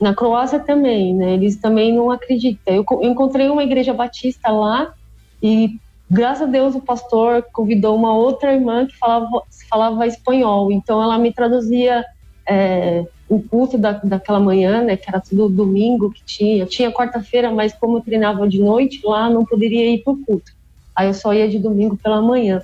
Na 0.00 0.14
Croácia 0.14 0.58
também, 0.58 1.14
né? 1.14 1.34
Eles 1.34 1.56
também 1.56 1.92
não 1.92 2.10
acreditam. 2.10 2.74
Eu, 2.74 2.84
eu 2.90 3.10
encontrei 3.10 3.48
uma 3.48 3.62
igreja 3.62 3.92
batista 3.92 4.50
lá 4.50 4.92
e 5.42 5.78
graças 6.10 6.48
a 6.48 6.50
Deus 6.50 6.74
o 6.74 6.80
pastor 6.80 7.46
convidou 7.52 7.94
uma 7.94 8.14
outra 8.14 8.54
irmã 8.54 8.86
que 8.86 8.96
falava, 8.96 9.42
falava 9.68 10.06
espanhol. 10.06 10.72
Então 10.72 11.02
ela 11.02 11.18
me 11.18 11.32
traduzia 11.32 12.04
é, 12.48 13.04
o 13.28 13.40
culto 13.42 13.76
da, 13.76 13.92
daquela 13.92 14.40
manhã, 14.40 14.82
né? 14.82 14.96
Que 14.96 15.08
era 15.08 15.20
tudo 15.20 15.48
domingo 15.48 16.10
que 16.10 16.24
tinha. 16.24 16.64
Tinha 16.66 16.90
quarta-feira, 16.90 17.50
mas 17.50 17.74
como 17.74 17.98
eu 17.98 18.02
treinava 18.02 18.48
de 18.48 18.60
noite 18.60 19.00
lá, 19.04 19.28
não 19.28 19.44
poderia 19.44 19.90
ir 19.90 20.02
para 20.02 20.12
o 20.12 20.24
culto. 20.24 20.53
Aí 20.94 21.08
eu 21.08 21.14
só 21.14 21.34
ia 21.34 21.48
de 21.48 21.58
domingo 21.58 21.96
pela 21.96 22.22
manhã. 22.22 22.62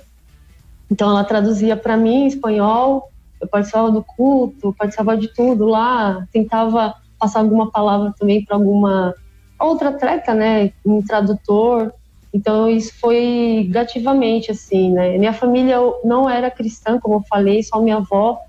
Então 0.89 1.09
ela 1.09 1.23
traduzia 1.23 1.75
para 1.75 1.97
mim 1.97 2.23
em 2.23 2.27
espanhol. 2.27 3.09
Eu 3.39 3.47
participava 3.47 3.91
do 3.91 4.03
culto, 4.03 4.73
participava 4.77 5.17
de 5.17 5.27
tudo 5.27 5.65
lá, 5.65 6.27
tentava 6.31 6.95
passar 7.17 7.39
alguma 7.39 7.71
palavra 7.71 8.13
também 8.17 8.43
para 8.43 8.55
alguma 8.55 9.15
outra 9.59 9.89
atleta, 9.89 10.33
né, 10.33 10.71
um 10.85 11.01
tradutor. 11.01 11.93
Então 12.33 12.69
isso 12.69 12.93
foi 12.99 13.67
gativamente 13.69 14.51
assim, 14.51 14.91
né? 14.91 15.17
Minha 15.17 15.33
família 15.33 15.77
não 16.03 16.29
era 16.29 16.49
cristã, 16.49 16.99
como 16.99 17.15
eu 17.15 17.23
falei, 17.29 17.61
só 17.61 17.81
minha 17.81 17.97
avó. 17.97 18.39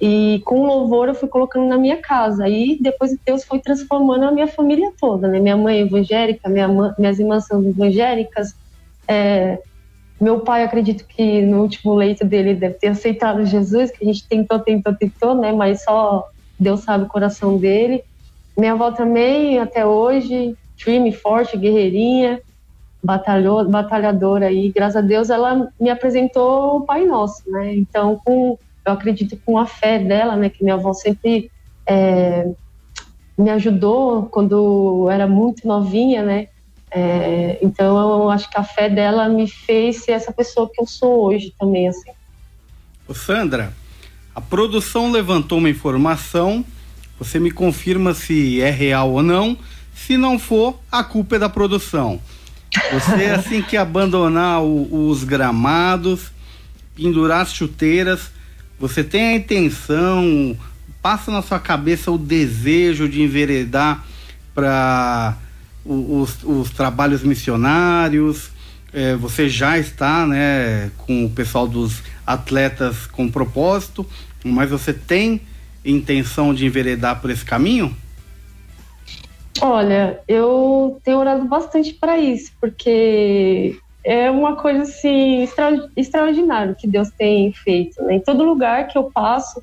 E 0.00 0.40
com 0.46 0.64
louvor 0.64 1.08
eu 1.08 1.14
fui 1.14 1.28
colocando 1.28 1.66
na 1.66 1.76
minha 1.76 1.98
casa. 1.98 2.48
E 2.48 2.78
depois 2.80 3.14
Deus 3.24 3.44
foi 3.44 3.58
transformando 3.58 4.24
a 4.24 4.32
minha 4.32 4.46
família 4.46 4.90
toda, 4.98 5.28
né? 5.28 5.38
Minha 5.38 5.56
mãe 5.56 5.80
evangélica, 5.80 6.48
minha 6.48 6.66
minhas 6.98 7.18
irmãs 7.18 7.46
são 7.46 7.62
evangélicas. 7.62 8.54
É, 9.10 9.58
meu 10.20 10.38
pai, 10.38 10.62
acredito 10.62 11.04
que 11.04 11.42
no 11.42 11.62
último 11.62 11.96
leito 11.96 12.24
dele 12.24 12.54
deve 12.54 12.74
ter 12.74 12.88
aceitado 12.88 13.44
Jesus, 13.44 13.90
que 13.90 14.04
a 14.04 14.06
gente 14.06 14.28
tentou, 14.28 14.60
tentou, 14.60 14.94
tentou, 14.94 15.34
né? 15.34 15.50
Mas 15.50 15.82
só 15.82 16.28
Deus 16.56 16.80
sabe 16.80 17.04
o 17.04 17.08
coração 17.08 17.58
dele. 17.58 18.04
Minha 18.56 18.74
avó 18.74 18.92
também, 18.92 19.58
até 19.58 19.84
hoje, 19.84 20.56
firme, 20.76 21.10
forte, 21.10 21.56
guerreirinha, 21.56 22.40
batalhou, 23.02 23.68
batalhadora 23.68 24.46
aí. 24.46 24.70
Graças 24.70 24.96
a 24.96 25.00
Deus 25.00 25.28
ela 25.28 25.68
me 25.80 25.90
apresentou 25.90 26.76
o 26.76 26.80
Pai 26.82 27.04
Nosso, 27.04 27.50
né? 27.50 27.74
Então, 27.74 28.20
com, 28.24 28.56
eu 28.86 28.92
acredito 28.92 29.36
com 29.44 29.58
a 29.58 29.66
fé 29.66 29.98
dela, 29.98 30.36
né? 30.36 30.48
Que 30.50 30.62
minha 30.62 30.76
avó 30.76 30.92
sempre 30.92 31.50
é, 31.84 32.48
me 33.36 33.50
ajudou 33.50 34.26
quando 34.26 35.08
era 35.10 35.26
muito 35.26 35.66
novinha, 35.66 36.22
né? 36.22 36.46
É, 36.92 37.58
então, 37.62 37.98
eu 37.98 38.30
acho 38.30 38.50
que 38.50 38.58
a 38.58 38.64
fé 38.64 38.88
dela 38.88 39.28
me 39.28 39.48
fez 39.48 39.98
ser 40.04 40.12
essa 40.12 40.32
pessoa 40.32 40.68
que 40.72 40.80
eu 40.80 40.86
sou 40.86 41.24
hoje 41.24 41.54
também, 41.58 41.88
assim. 41.88 42.10
Ô 43.06 43.14
Sandra, 43.14 43.72
a 44.34 44.40
produção 44.40 45.10
levantou 45.10 45.58
uma 45.58 45.70
informação, 45.70 46.64
você 47.18 47.38
me 47.38 47.50
confirma 47.50 48.14
se 48.14 48.60
é 48.60 48.70
real 48.70 49.12
ou 49.12 49.22
não. 49.22 49.56
Se 49.94 50.16
não 50.16 50.38
for, 50.38 50.78
a 50.90 51.04
culpa 51.04 51.36
é 51.36 51.38
da 51.38 51.48
produção. 51.48 52.20
Você, 52.92 53.26
assim 53.26 53.60
que 53.60 53.76
abandonar 53.76 54.62
o, 54.62 55.08
os 55.08 55.24
gramados, 55.24 56.30
pendurar 56.94 57.42
as 57.42 57.52
chuteiras, 57.52 58.30
você 58.78 59.04
tem 59.04 59.22
a 59.22 59.34
intenção, 59.34 60.56
passa 61.02 61.30
na 61.30 61.42
sua 61.42 61.58
cabeça 61.58 62.10
o 62.10 62.16
desejo 62.16 63.08
de 63.08 63.22
enveredar 63.22 64.04
para 64.54 65.36
os, 65.84 66.42
os, 66.44 66.70
trabalhos 66.70 67.22
missionários. 67.22 68.50
É, 68.92 69.14
você 69.14 69.48
já 69.48 69.78
está 69.78 70.26
né, 70.26 70.90
com 70.98 71.24
o 71.24 71.30
pessoal 71.30 71.66
dos 71.66 72.02
atletas 72.26 73.06
com 73.06 73.30
propósito, 73.30 74.04
mas 74.44 74.70
você 74.70 74.92
tem 74.92 75.40
intenção 75.84 76.52
de 76.52 76.66
enveredar 76.66 77.20
por 77.20 77.30
esse 77.30 77.44
caminho? 77.44 77.94
Olha, 79.60 80.20
eu 80.26 81.00
tenho 81.04 81.18
orado 81.18 81.44
bastante 81.44 81.92
para 81.92 82.18
isso, 82.18 82.50
porque 82.60 83.78
é 84.02 84.30
uma 84.30 84.56
coisa 84.56 84.82
assim 84.82 85.42
extra, 85.42 85.88
extraordinária 85.96 86.74
que 86.74 86.86
Deus 86.86 87.10
tem 87.10 87.52
feito. 87.52 88.02
Né? 88.02 88.14
Em 88.14 88.20
todo 88.20 88.42
lugar 88.42 88.88
que 88.88 88.96
eu 88.96 89.04
passo, 89.04 89.62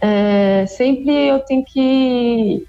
é, 0.00 0.64
sempre 0.66 1.12
eu 1.28 1.40
tenho 1.40 1.64
que 1.64 2.66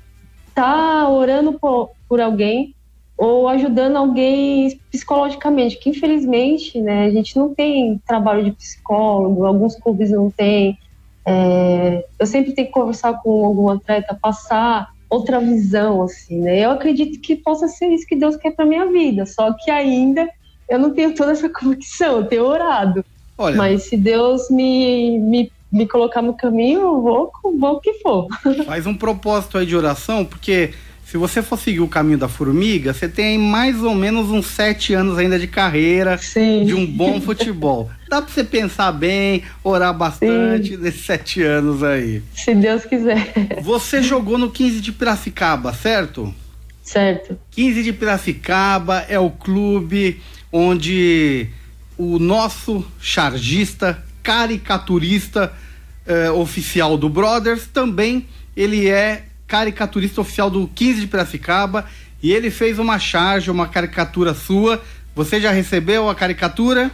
estar 0.50 1.04
tá 1.04 1.10
orando 1.10 1.54
por, 1.54 1.92
por 2.10 2.20
alguém 2.20 2.76
ou 3.20 3.50
ajudando 3.50 3.98
alguém 3.98 4.80
psicologicamente, 4.90 5.78
que 5.78 5.90
infelizmente 5.90 6.80
né, 6.80 7.04
a 7.04 7.10
gente 7.10 7.36
não 7.38 7.54
tem 7.54 8.02
trabalho 8.08 8.46
de 8.46 8.52
psicólogo, 8.54 9.46
alguns 9.46 9.76
clubes 9.76 10.10
não 10.10 10.32
têm. 10.32 10.80
É, 11.28 12.06
eu 12.18 12.26
sempre 12.26 12.54
tenho 12.54 12.68
que 12.68 12.74
conversar 12.74 13.22
com 13.22 13.46
algum 13.46 13.68
atleta, 13.70 14.18
passar 14.20 14.88
outra 15.10 15.42
visão, 15.42 16.02
assim, 16.02 16.40
né? 16.40 16.60
Eu 16.64 16.72
acredito 16.72 17.20
que 17.20 17.36
possa 17.36 17.68
ser 17.68 17.88
isso 17.88 18.08
que 18.08 18.16
Deus 18.16 18.38
quer 18.38 18.52
para 18.52 18.66
minha 18.66 18.86
vida, 18.86 19.26
só 19.26 19.52
que 19.52 19.70
ainda 19.70 20.26
eu 20.70 20.80
não 20.80 20.94
tenho 20.94 21.14
toda 21.14 21.34
essa 21.34 21.50
convicção, 21.52 22.20
eu 22.20 22.26
tenho 22.26 22.46
orado. 22.46 23.04
Olha, 23.38 23.58
Mas 23.58 23.84
se 23.84 23.98
Deus 23.98 24.50
me, 24.50 25.20
me, 25.20 25.52
me 25.70 25.86
colocar 25.86 26.22
no 26.22 26.34
caminho, 26.34 26.80
eu 26.80 27.02
vou, 27.02 27.32
vou 27.44 27.74
o 27.74 27.82
que 27.82 27.96
for. 27.96 28.28
Faz 28.66 28.88
um 28.88 28.96
propósito 28.96 29.58
aí 29.58 29.66
de 29.66 29.76
oração, 29.76 30.24
porque 30.24 30.74
se 31.10 31.18
você 31.18 31.42
for 31.42 31.58
seguir 31.58 31.80
o 31.80 31.88
caminho 31.88 32.20
da 32.20 32.30
formiga, 32.30 32.94
você 32.94 33.10
tem 33.10 33.36
mais 33.36 33.82
ou 33.82 33.96
menos 33.96 34.30
uns 34.30 34.46
sete 34.46 34.94
anos 34.94 35.18
ainda 35.18 35.40
de 35.40 35.48
carreira, 35.48 36.20
Sim. 36.20 36.66
de 36.66 36.76
um 36.76 36.86
bom 36.86 37.20
futebol. 37.20 37.90
Dá 38.08 38.22
pra 38.22 38.32
você 38.32 38.44
pensar 38.44 38.92
bem, 38.92 39.42
orar 39.64 39.92
bastante 39.92 40.76
Sim. 40.76 40.78
nesses 40.78 41.06
sete 41.06 41.42
anos 41.42 41.82
aí. 41.82 42.22
Se 42.36 42.54
Deus 42.54 42.86
quiser. 42.86 43.34
Você 43.64 44.04
jogou 44.04 44.38
no 44.38 44.52
15 44.52 44.82
de 44.82 44.92
Piracicaba, 44.92 45.74
certo? 45.74 46.34
Certo. 46.84 47.40
15 47.52 47.84
de 47.84 47.94
Piracicaba 47.94 49.06
é 49.10 49.18
o 49.18 49.32
clube 49.32 50.22
onde 50.52 51.48
o 51.98 52.20
nosso 52.20 52.86
chargista 53.00 54.04
caricaturista 54.22 55.52
eh, 56.06 56.30
oficial 56.30 56.98
do 56.98 57.10
Brothers, 57.10 57.68
também 57.68 58.28
ele 58.56 58.88
é 58.88 59.29
caricaturista 59.50 60.22
oficial 60.22 60.50
do 60.50 60.68
15 60.68 61.02
de 61.02 61.08
Piracicaba 61.08 61.86
e 62.22 62.32
ele 62.32 62.52
fez 62.52 62.78
uma 62.78 63.00
charge, 63.00 63.50
uma 63.50 63.68
caricatura 63.68 64.34
sua. 64.34 64.82
Você 65.16 65.42
já 65.42 65.52
recebeu 65.52 66.08
a 66.08 66.16
caricatura? 66.16 66.92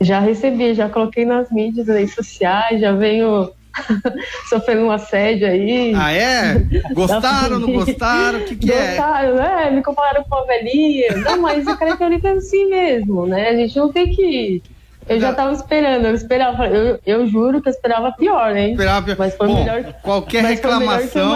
Já 0.00 0.20
recebi, 0.20 0.72
já 0.72 0.88
coloquei 0.88 1.26
nas 1.26 1.50
mídias, 1.50 1.88
nas 1.88 1.96
redes 1.96 2.14
sociais, 2.14 2.80
já 2.80 2.92
venho 2.92 3.50
sofrendo 4.48 4.82
um 4.82 4.90
assédio 4.90 5.48
aí. 5.48 5.92
Ah, 5.94 6.12
é? 6.12 6.54
Gostaram, 6.94 7.58
não 7.58 7.72
gostaram? 7.72 8.38
O 8.38 8.44
que, 8.44 8.56
que 8.56 8.72
é? 8.72 8.96
Gostaram, 8.96 9.42
é? 9.42 9.70
Me 9.70 9.82
compararam 9.82 10.24
com 10.24 10.36
uma 10.36 10.46
velhinha. 10.46 11.16
Não, 11.16 11.42
mas 11.42 11.66
a 11.66 11.76
caricatura 11.76 12.18
é 12.22 12.30
assim 12.30 12.70
mesmo, 12.70 13.26
né? 13.26 13.48
A 13.48 13.56
gente 13.56 13.76
não 13.76 13.92
tem 13.92 14.08
que 14.14 14.62
eu 15.08 15.20
já 15.20 15.32
tava 15.32 15.52
esperando, 15.52 16.06
eu 16.06 16.14
esperava, 16.14 16.66
eu, 16.66 17.00
eu 17.04 17.26
juro 17.26 17.60
que 17.60 17.68
eu 17.68 17.72
esperava 17.72 18.12
pior, 18.12 18.56
hein? 18.56 18.72
Esperava 18.72 19.06
pior. 19.06 19.16
Mas 19.18 19.34
foi 19.34 19.48
Bom, 19.48 19.64
melhor. 19.64 19.92
Qualquer 20.02 20.44
reclamação, 20.44 21.32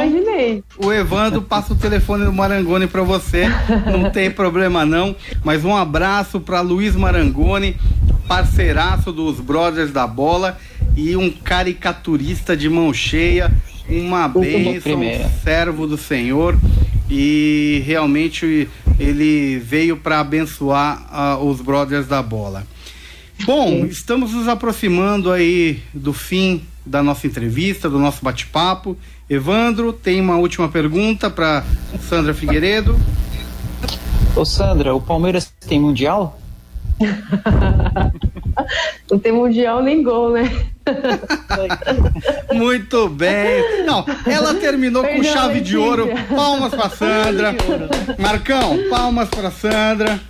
o 0.79 0.93
Evandro 0.93 1.43
passa 1.43 1.73
o 1.73 1.77
telefone 1.77 2.25
do 2.25 2.33
Marangoni 2.33 2.87
para 2.87 3.03
você, 3.03 3.47
não 3.91 4.11
tem 4.13 4.31
problema 4.31 4.85
não. 4.87 5.17
Mas 5.43 5.65
um 5.65 5.75
abraço 5.75 6.41
para 6.41 6.61
Luiz 6.61 6.95
Marangoni, 6.95 7.77
parceiraço 8.29 9.13
dos 9.13 9.41
Brothers 9.41 9.91
da 9.91 10.07
Bola 10.07 10.57
e 10.97 11.17
um 11.17 11.31
caricaturista 11.31 12.57
de 12.57 12.69
mão 12.69 12.93
cheia, 12.95 13.51
uma 13.89 14.29
bênção, 14.29 15.01
um 15.01 15.31
servo 15.43 15.87
do 15.87 15.97
Senhor 15.97 16.57
e 17.11 17.83
realmente 17.85 18.69
ele 18.99 19.59
veio 19.59 19.97
para 19.97 20.21
abençoar 20.21 21.39
uh, 21.41 21.45
os 21.45 21.61
Brothers 21.61 22.07
da 22.07 22.23
Bola. 22.23 22.65
Bom, 23.43 23.85
estamos 23.87 24.33
nos 24.33 24.49
aproximando 24.49 25.31
aí 25.31 25.83
do 25.93 26.13
fim 26.13 26.63
da 26.87 27.03
nossa 27.03 27.27
entrevista, 27.27 27.91
do 27.91 27.99
nosso 27.99 28.25
bate-papo. 28.25 28.97
Evandro, 29.29 29.93
tem 29.93 30.21
uma 30.21 30.37
última 30.37 30.69
pergunta 30.69 31.29
para 31.29 31.65
Sandra 32.09 32.33
Figueiredo. 32.33 32.99
Ô 34.37 34.45
Sandra, 34.45 34.95
o 34.95 35.01
Palmeiras 35.01 35.53
tem 35.67 35.81
mundial? 35.81 36.39
Não 39.11 39.19
tem 39.19 39.33
mundial 39.33 39.83
nem 39.83 40.03
gol, 40.03 40.31
né? 40.33 40.51
Muito 42.53 43.09
bem. 43.09 43.85
Não, 43.85 44.05
ela 44.27 44.55
terminou 44.55 45.03
Perdão, 45.03 45.23
com 45.23 45.29
chave 45.29 45.61
de 45.61 45.77
ouro. 45.77 46.09
Palmas 46.35 46.75
para 46.75 46.91
Sandra. 46.91 47.55
Marcão, 48.19 48.79
palmas 48.89 49.29
para 49.29 49.51
Sandra. 49.51 50.21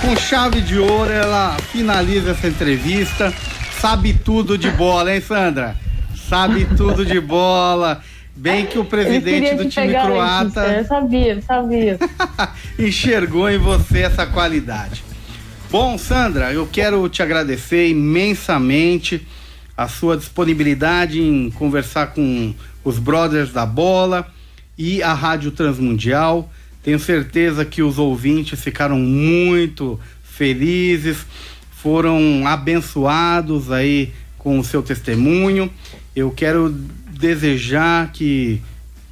Com 0.00 0.16
chave 0.16 0.60
de 0.60 0.78
ouro, 0.78 1.10
ela 1.10 1.56
finaliza 1.72 2.30
essa 2.30 2.46
entrevista. 2.46 3.34
Sabe 3.80 4.14
tudo 4.14 4.56
de 4.56 4.70
bola, 4.70 5.12
hein, 5.12 5.20
Sandra? 5.20 5.76
Sabe 6.28 6.66
tudo 6.76 7.04
de 7.04 7.20
bola. 7.20 8.00
Bem 8.34 8.66
que 8.66 8.78
o 8.78 8.84
presidente 8.84 9.56
do 9.56 9.68
time 9.68 9.88
croata. 9.88 10.60
Eu 10.68 10.84
sabia, 10.84 11.42
sabia. 11.42 11.98
enxergou 12.78 13.50
em 13.50 13.58
você 13.58 14.02
essa 14.02 14.24
qualidade. 14.24 15.02
Bom, 15.70 15.98
Sandra, 15.98 16.52
eu 16.52 16.66
quero 16.70 17.08
te 17.08 17.20
agradecer 17.20 17.88
imensamente 17.88 19.26
a 19.76 19.88
sua 19.88 20.16
disponibilidade 20.16 21.20
em 21.20 21.50
conversar 21.50 22.08
com 22.08 22.54
os 22.84 22.98
brothers 22.98 23.52
da 23.52 23.66
bola 23.66 24.28
e 24.78 25.02
a 25.02 25.12
Rádio 25.12 25.50
Transmundial. 25.50 26.48
Tenho 26.88 26.98
certeza 26.98 27.66
que 27.66 27.82
os 27.82 27.98
ouvintes 27.98 28.62
ficaram 28.62 28.98
muito 28.98 30.00
felizes, 30.22 31.18
foram 31.70 32.46
abençoados 32.46 33.70
aí 33.70 34.14
com 34.38 34.58
o 34.58 34.64
seu 34.64 34.82
testemunho. 34.82 35.70
Eu 36.16 36.30
quero 36.30 36.70
desejar 37.10 38.10
que 38.10 38.62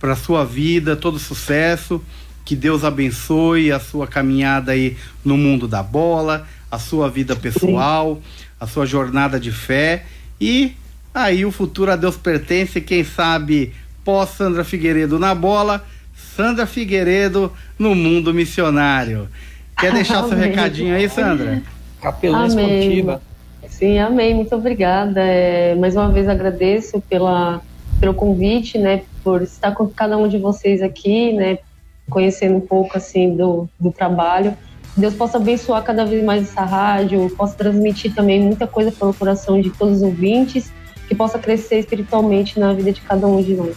para 0.00 0.16
sua 0.16 0.42
vida 0.42 0.96
todo 0.96 1.18
sucesso, 1.18 2.02
que 2.46 2.56
Deus 2.56 2.82
abençoe 2.82 3.70
a 3.70 3.78
sua 3.78 4.06
caminhada 4.06 4.72
aí 4.72 4.96
no 5.22 5.36
mundo 5.36 5.68
da 5.68 5.82
bola, 5.82 6.48
a 6.70 6.78
sua 6.78 7.10
vida 7.10 7.36
pessoal, 7.36 8.22
a 8.58 8.66
sua 8.66 8.86
jornada 8.86 9.38
de 9.38 9.52
fé 9.52 10.06
e 10.40 10.74
aí 11.12 11.44
o 11.44 11.52
futuro 11.52 11.92
a 11.92 11.96
Deus 11.96 12.16
pertence, 12.16 12.80
quem 12.80 13.04
sabe 13.04 13.74
pós 14.02 14.30
Sandra 14.30 14.64
Figueiredo 14.64 15.18
na 15.18 15.34
bola 15.34 15.84
Sandra 16.36 16.66
Figueiredo 16.66 17.50
no 17.78 17.94
mundo 17.94 18.34
missionário. 18.34 19.26
Quer 19.78 19.90
deixar 19.90 20.22
seu 20.24 20.36
recadinho 20.36 20.94
aí, 20.94 21.08
Sandra? 21.08 21.62
Capelã 22.02 22.46
esportiva. 22.46 23.22
Sim, 23.66 23.98
amém. 23.98 24.34
Muito 24.34 24.54
obrigada. 24.54 25.22
É, 25.22 25.74
mais 25.76 25.96
uma 25.96 26.10
vez 26.10 26.28
agradeço 26.28 27.00
pela, 27.08 27.62
pelo 27.98 28.12
convite, 28.12 28.76
né, 28.76 29.00
por 29.24 29.40
estar 29.40 29.72
com 29.72 29.88
cada 29.88 30.18
um 30.18 30.28
de 30.28 30.36
vocês 30.36 30.82
aqui, 30.82 31.32
né, 31.32 31.58
conhecendo 32.10 32.56
um 32.56 32.60
pouco 32.60 32.98
assim 32.98 33.34
do, 33.34 33.66
do 33.80 33.90
trabalho. 33.90 34.54
Deus 34.94 35.14
possa 35.14 35.38
abençoar 35.38 35.82
cada 35.84 36.04
vez 36.04 36.22
mais 36.22 36.42
essa 36.42 36.64
rádio, 36.64 37.30
possa 37.34 37.54
transmitir 37.54 38.14
também 38.14 38.42
muita 38.42 38.66
coisa 38.66 38.92
para 38.92 39.08
o 39.08 39.14
coração 39.14 39.58
de 39.58 39.70
todos 39.70 39.96
os 39.96 40.02
ouvintes, 40.02 40.70
que 41.08 41.14
possa 41.14 41.38
crescer 41.38 41.78
espiritualmente 41.78 42.60
na 42.60 42.74
vida 42.74 42.92
de 42.92 43.00
cada 43.00 43.26
um 43.26 43.42
de 43.42 43.54
nós. 43.54 43.74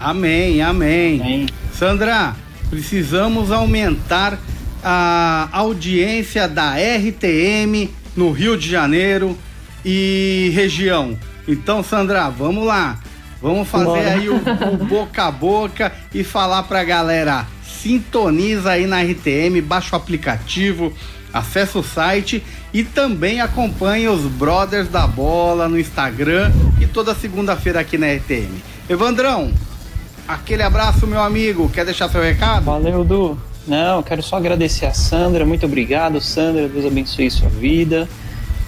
Amém, 0.00 0.60
amém. 0.60 1.20
amém. 1.20 1.46
Sandra, 1.82 2.36
precisamos 2.70 3.50
aumentar 3.50 4.38
a 4.84 5.48
audiência 5.50 6.46
da 6.46 6.76
RTM 6.76 7.90
no 8.14 8.30
Rio 8.30 8.56
de 8.56 8.70
Janeiro 8.70 9.36
e 9.84 10.52
região. 10.54 11.18
Então, 11.48 11.82
Sandra, 11.82 12.30
vamos 12.30 12.64
lá. 12.64 13.00
Vamos 13.42 13.66
fazer 13.66 13.84
Bora. 13.86 14.12
aí 14.12 14.28
o, 14.28 14.36
o, 14.36 14.76
boca 14.86 15.24
a 15.24 15.30
boca 15.32 15.92
e 16.14 16.22
falar 16.22 16.62
pra 16.62 16.84
galera. 16.84 17.48
Sintoniza 17.66 18.70
aí 18.70 18.86
na 18.86 19.02
RTM, 19.02 19.60
baixa 19.60 19.96
o 19.96 19.98
aplicativo, 19.98 20.92
acessa 21.32 21.80
o 21.80 21.82
site 21.82 22.44
e 22.72 22.84
também 22.84 23.40
acompanhe 23.40 24.06
os 24.06 24.20
Brothers 24.20 24.86
da 24.86 25.04
Bola 25.08 25.68
no 25.68 25.76
Instagram 25.76 26.52
e 26.80 26.86
toda 26.86 27.12
segunda-feira 27.12 27.80
aqui 27.80 27.98
na 27.98 28.06
RTM. 28.06 28.62
Evandrão, 28.88 29.52
Aquele 30.26 30.62
abraço, 30.62 31.06
meu 31.06 31.20
amigo. 31.20 31.68
Quer 31.68 31.84
deixar 31.84 32.08
seu 32.08 32.22
recado? 32.22 32.64
Valeu, 32.64 33.04
Du. 33.04 33.38
Não, 33.66 34.02
quero 34.02 34.22
só 34.22 34.36
agradecer 34.36 34.86
a 34.86 34.94
Sandra. 34.94 35.44
Muito 35.44 35.66
obrigado, 35.66 36.20
Sandra. 36.20 36.68
Deus 36.68 36.86
abençoe 36.86 37.30
sua 37.30 37.48
vida. 37.48 38.08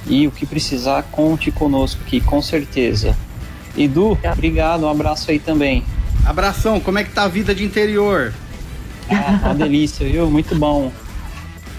E 0.06 0.26
o 0.26 0.30
que 0.30 0.44
precisar, 0.44 1.02
conte 1.10 1.50
conosco 1.50 2.02
aqui, 2.06 2.20
com 2.20 2.42
certeza. 2.42 3.16
E 3.76 3.88
Du, 3.88 4.18
obrigado. 4.32 4.84
Um 4.84 4.88
abraço 4.88 5.30
aí 5.30 5.38
também. 5.38 5.82
Abração. 6.24 6.80
Como 6.80 6.98
é 6.98 7.04
que 7.04 7.10
tá 7.10 7.24
a 7.24 7.28
vida 7.28 7.54
de 7.54 7.64
interior? 7.64 8.32
Ah, 9.10 9.40
uma 9.44 9.54
delícia, 9.54 10.06
viu? 10.06 10.30
Muito 10.30 10.54
bom. 10.54 10.92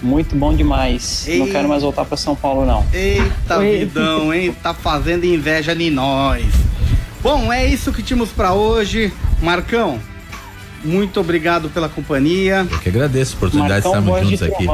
Muito 0.02 0.36
bom 0.36 0.54
demais. 0.54 1.26
Ei... 1.26 1.38
Não 1.38 1.48
quero 1.48 1.68
mais 1.68 1.82
voltar 1.82 2.04
para 2.04 2.16
São 2.16 2.36
Paulo, 2.36 2.66
não. 2.66 2.84
Eita 2.92 3.58
vidão, 3.60 4.32
hein? 4.32 4.54
Tá 4.62 4.74
fazendo 4.74 5.24
inveja 5.24 5.72
em 5.72 5.90
nós. 5.90 6.44
Bom, 7.22 7.52
é 7.52 7.66
isso 7.66 7.92
que 7.92 8.02
tínhamos 8.02 8.30
para 8.30 8.52
hoje. 8.52 9.12
Marcão, 9.40 10.00
muito 10.84 11.20
obrigado 11.20 11.68
pela 11.68 11.88
companhia. 11.88 12.66
Eu 12.70 12.78
que 12.78 12.88
agradeço 12.88 13.34
a 13.34 13.36
oportunidade 13.36 13.84
Marcão, 13.84 14.02
de 14.02 14.08
estarmos 14.08 14.30
juntos 14.30 14.42
aqui. 14.42 14.66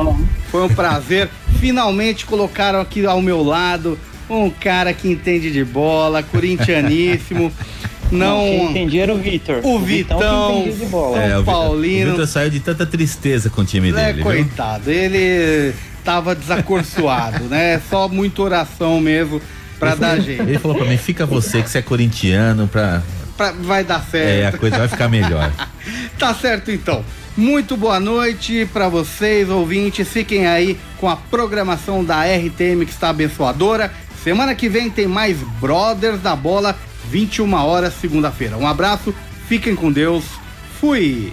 Foi 0.51 0.63
um 0.63 0.69
prazer. 0.69 1.29
Finalmente 1.59 2.27
colocaram 2.27 2.81
aqui 2.81 3.07
ao 3.07 3.23
meu 3.23 3.43
lado 3.43 3.99
um 4.29 4.51
cara 4.51 4.93
que 4.93 5.09
entende 5.09 5.51
de 5.51 5.65
bola, 5.65 6.23
corintianíssimo. 6.23 7.53
Não, 8.11 8.41
quem 8.41 8.71
entendia 8.71 9.05
era 9.05 9.15
o 9.15 9.17
Vitor. 9.17 9.61
O, 9.65 9.77
o 9.77 9.79
Vitão, 9.79 10.65
de 10.65 10.85
bola. 10.85 11.19
É, 11.19 11.39
o 11.39 11.45
Paulino. 11.45 12.09
O 12.09 12.11
Vitor 12.13 12.27
saiu 12.27 12.51
de 12.51 12.61
tanta 12.61 12.85
tristeza 12.85 13.49
com 13.49 13.63
o 13.63 13.65
time 13.65 13.89
é, 13.89 13.93
dele. 13.93 14.21
É, 14.21 14.23
coitado, 14.23 14.91
ele 14.91 15.75
tava 16.05 16.35
desacorçoado, 16.35 17.45
né? 17.45 17.81
Só 17.89 18.09
muita 18.09 18.43
oração 18.43 19.01
mesmo 19.01 19.41
pra 19.79 19.95
dar 19.95 20.21
jeito. 20.21 20.43
Ele 20.43 20.59
falou 20.59 20.77
pra 20.77 20.87
mim, 20.87 20.99
fica 20.99 21.25
você 21.25 21.63
que 21.63 21.71
você 21.71 21.79
é 21.79 21.83
corintiano 21.83 22.69
pra 22.69 23.03
pra, 23.37 23.53
vai 23.53 23.85
dar 23.85 24.03
certo. 24.03 24.29
É, 24.29 24.47
a 24.47 24.53
coisa 24.53 24.79
vai 24.79 24.89
ficar 24.89 25.09
melhor. 25.09 25.53
tá 26.19 26.35
certo 26.35 26.71
então. 26.71 27.05
Muito 27.37 27.77
boa 27.77 27.99
noite 27.99 28.69
para 28.73 28.89
vocês, 28.89 29.49
ouvintes. 29.49 30.07
Fiquem 30.09 30.47
aí 30.47 30.79
com 30.99 31.09
a 31.09 31.17
programação 31.17 32.05
da 32.05 32.23
RTM 32.25 32.85
que 32.85 32.93
está 32.93 33.09
abençoadora. 33.09 33.93
Semana 34.23 34.55
que 34.55 34.69
vem 34.69 34.91
tem 34.91 35.07
mais 35.07 35.39
Brothers 35.61 36.21
da 36.21 36.37
Bola, 36.37 36.79
21 37.11 37.55
horas, 37.55 37.95
segunda-feira. 37.95 38.57
Um 38.57 38.67
abraço, 38.67 39.15
fiquem 39.49 39.75
com 39.75 39.91
Deus. 39.91 40.25
Fui! 40.79 41.33